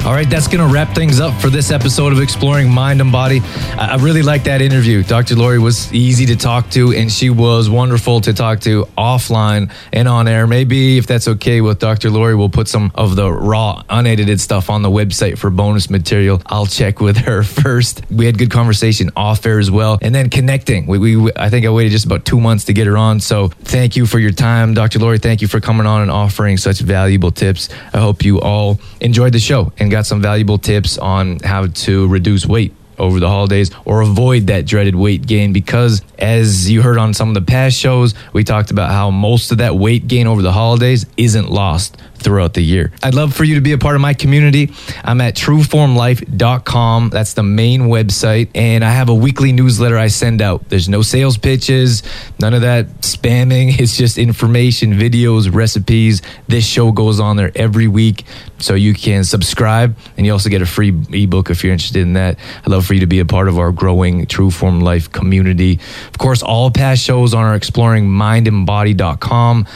All 0.07 0.13
right, 0.13 0.31
that's 0.31 0.47
going 0.47 0.65
to 0.65 0.73
wrap 0.73 0.95
things 0.95 1.19
up 1.19 1.35
for 1.41 1.51
this 1.51 1.73
episode 1.73 2.13
of 2.13 2.21
Exploring 2.21 2.71
Mind 2.71 3.01
and 3.01 3.11
Body. 3.11 3.41
I 3.77 3.97
really 3.97 4.23
like 4.23 4.45
that 4.45 4.63
interview. 4.63 5.03
Dr. 5.03 5.35
Lori 5.35 5.59
was 5.59 5.93
easy 5.93 6.27
to 6.27 6.37
talk 6.37 6.71
to, 6.71 6.93
and 6.93 7.11
she 7.11 7.29
was 7.29 7.69
wonderful 7.69 8.21
to 8.21 8.33
talk 8.33 8.61
to 8.61 8.85
offline 8.97 9.73
and 9.93 10.07
on 10.07 10.29
air. 10.29 10.47
Maybe 10.47 10.97
if 10.97 11.09
that's 11.09 11.27
okay 11.27 11.61
with 11.61 11.81
Dr. 11.81 12.11
Lori, 12.11 12.37
we'll 12.37 12.49
put 12.49 12.69
some 12.69 12.93
of 12.95 13.17
the 13.17 13.33
raw, 13.33 13.83
unedited 13.91 14.41
stuff 14.41 14.71
on 14.71 14.83
the 14.83 14.89
website 14.89 15.39
for 15.39 15.51
bonus 15.51 15.91
material. 15.91 16.41
I'll 16.47 16.67
check 16.67 17.01
with 17.01 17.17
her 17.17 17.43
first. 17.63 18.09
We 18.09 18.27
had 18.27 18.39
good 18.39 18.53
conversation 18.53 19.11
off 19.17 19.45
air 19.45 19.59
as 19.59 19.73
well, 19.73 19.99
and 20.01 20.15
then 20.15 20.31
connecting. 20.31 20.87
We, 20.87 21.17
we 21.17 21.33
I 21.35 21.51
think 21.51 21.67
I 21.67 21.71
waited 21.71 21.91
just 21.91 22.07
about 22.07 22.25
two 22.25 22.41
months 22.41 22.63
to 22.67 22.73
get 22.73 22.87
her 22.87 22.97
on. 22.97 23.19
So 23.19 23.49
thank 23.49 23.97
you 23.97 24.07
for 24.07 24.21
your 24.21 24.31
time, 24.31 24.73
Dr. 24.73 25.01
Lori. 25.01 25.19
Thank 25.19 25.43
you 25.43 25.49
for 25.49 25.59
coming 25.59 25.85
on 25.85 26.03
and 26.03 26.13
offering 26.13 26.59
such 26.59 26.79
valuable 26.79 27.33
tips. 27.33 27.71
I 27.93 27.99
hope 27.99 28.25
you 28.25 28.41
all 28.41 28.79
enjoyed 29.01 29.33
the 29.33 29.41
show 29.41 29.73
and 29.79 29.96
got 29.97 30.05
some 30.05 30.21
valuable 30.21 30.59
tips 30.59 30.99
on 30.99 31.39
how 31.39 31.67
to 31.69 32.07
reduce 32.09 32.45
weight 32.45 32.75
over 32.99 33.19
the 33.19 33.29
holidays 33.31 33.71
or 33.87 34.03
avoid 34.03 34.49
that 34.49 34.67
dreaded 34.67 34.95
weight 34.95 35.27
gain 35.27 35.55
because 35.55 36.03
as 36.19 36.71
you 36.71 36.83
heard 36.83 36.99
on 36.99 37.15
some 37.15 37.29
of 37.29 37.35
the 37.35 37.41
past 37.41 37.79
shows 37.79 38.13
we 38.35 38.45
talked 38.45 38.71
about 38.71 38.91
how 38.91 39.11
most 39.11 39.53
of 39.53 39.59
that 39.59 39.75
weight 39.75 40.07
gain 40.07 40.27
over 40.27 40.43
the 40.43 40.53
holidays 40.53 41.07
isn't 41.17 41.51
lost 41.51 41.97
throughout 42.17 42.55
the 42.55 42.63
year. 42.63 42.93
I'd 43.03 43.15
love 43.15 43.35
for 43.35 43.45
you 43.45 43.57
to 43.57 43.61
be 43.61 43.73
a 43.73 43.79
part 43.79 43.95
of 43.95 44.01
my 44.01 44.15
community. 44.15 44.73
I'm 45.05 45.21
at 45.21 45.35
trueformlife.com. 45.35 47.11
That's 47.11 47.35
the 47.35 47.43
main 47.43 47.83
website 47.83 48.49
and 48.55 48.85
I 48.85 48.91
have 48.91 49.09
a 49.09 49.15
weekly 49.15 49.53
newsletter 49.53 49.99
I 49.99 50.09
send 50.09 50.43
out. 50.43 50.69
There's 50.69 50.89
no 50.89 51.03
sales 51.03 51.39
pitches, 51.39 52.03
none 52.39 52.55
of 52.55 52.63
that 52.63 52.87
spamming. 53.03 53.77
It's 53.87 53.97
just 53.97 54.19
information, 54.19 54.95
videos, 54.95 55.55
recipes. 55.55 56.21
This 56.49 56.67
show 56.67 56.91
goes 56.91 57.21
on 57.21 57.37
there 57.37 57.53
every 57.55 57.87
week 57.87 58.25
so 58.59 58.75
you 58.75 58.95
can 58.95 59.23
subscribe 59.23 59.97
and 60.17 60.27
you 60.27 60.33
also 60.33 60.49
get 60.49 60.63
a 60.63 60.67
free 60.67 60.93
ebook 61.13 61.51
if 61.51 61.63
you're 61.63 61.73
interested 61.73 62.03
in 62.03 62.15
that. 62.15 62.39
I'd 62.65 62.69
love 62.69 62.87
for 62.87 62.95
you 62.95 63.01
to 63.01 63.07
be 63.07 63.21
a 63.21 63.25
part 63.25 63.49
of 63.49 63.59
our 63.59 63.71
growing 63.71 64.27
True 64.27 64.51
Form 64.51 64.81
Life 64.81 65.13
community. 65.13 65.79
Of 66.09 66.19
course, 66.19 66.43
all 66.43 66.71
past 66.71 67.03
shows 67.03 67.35
on 67.35 67.45
our 67.45 67.59
exploringmindandbody.com. 67.59 69.67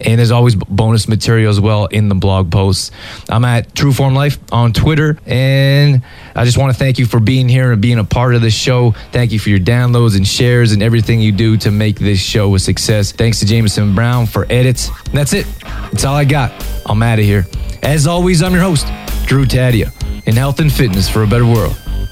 And 0.00 0.18
there's 0.18 0.30
always 0.30 0.54
bonus 0.54 1.08
material 1.08 1.50
as 1.50 1.60
well 1.60 1.86
in 1.86 2.08
the 2.08 2.14
blog 2.14 2.50
posts. 2.50 2.90
I'm 3.28 3.44
at 3.44 3.74
True 3.74 3.92
Form 3.92 4.14
Life 4.14 4.38
on 4.52 4.72
Twitter. 4.72 5.18
And 5.26 6.02
I 6.34 6.44
just 6.44 6.58
want 6.58 6.72
to 6.72 6.78
thank 6.78 6.98
you 6.98 7.06
for 7.06 7.20
being 7.20 7.48
here 7.48 7.72
and 7.72 7.82
being 7.82 7.98
a 7.98 8.04
part 8.04 8.34
of 8.34 8.42
this 8.42 8.54
show. 8.54 8.92
Thank 9.12 9.32
you 9.32 9.38
for 9.38 9.50
your 9.50 9.58
downloads 9.58 10.16
and 10.16 10.26
shares 10.26 10.72
and 10.72 10.82
everything 10.82 11.20
you 11.20 11.32
do 11.32 11.56
to 11.58 11.70
make 11.70 11.98
this 11.98 12.20
show 12.20 12.54
a 12.54 12.58
success. 12.58 13.12
Thanks 13.12 13.40
to 13.40 13.46
Jameson 13.46 13.94
Brown 13.94 14.26
for 14.26 14.46
edits. 14.50 14.88
And 14.88 15.14
that's 15.14 15.32
it. 15.32 15.46
That's 15.62 16.04
all 16.04 16.14
I 16.14 16.24
got. 16.24 16.52
I'm 16.86 17.02
out 17.02 17.18
of 17.18 17.24
here. 17.24 17.46
As 17.82 18.06
always, 18.06 18.42
I'm 18.42 18.52
your 18.52 18.62
host, 18.62 18.86
Drew 19.26 19.44
Tadia, 19.44 19.92
in 20.26 20.36
health 20.36 20.60
and 20.60 20.72
fitness 20.72 21.08
for 21.08 21.22
a 21.22 21.26
better 21.26 21.46
world. 21.46 21.76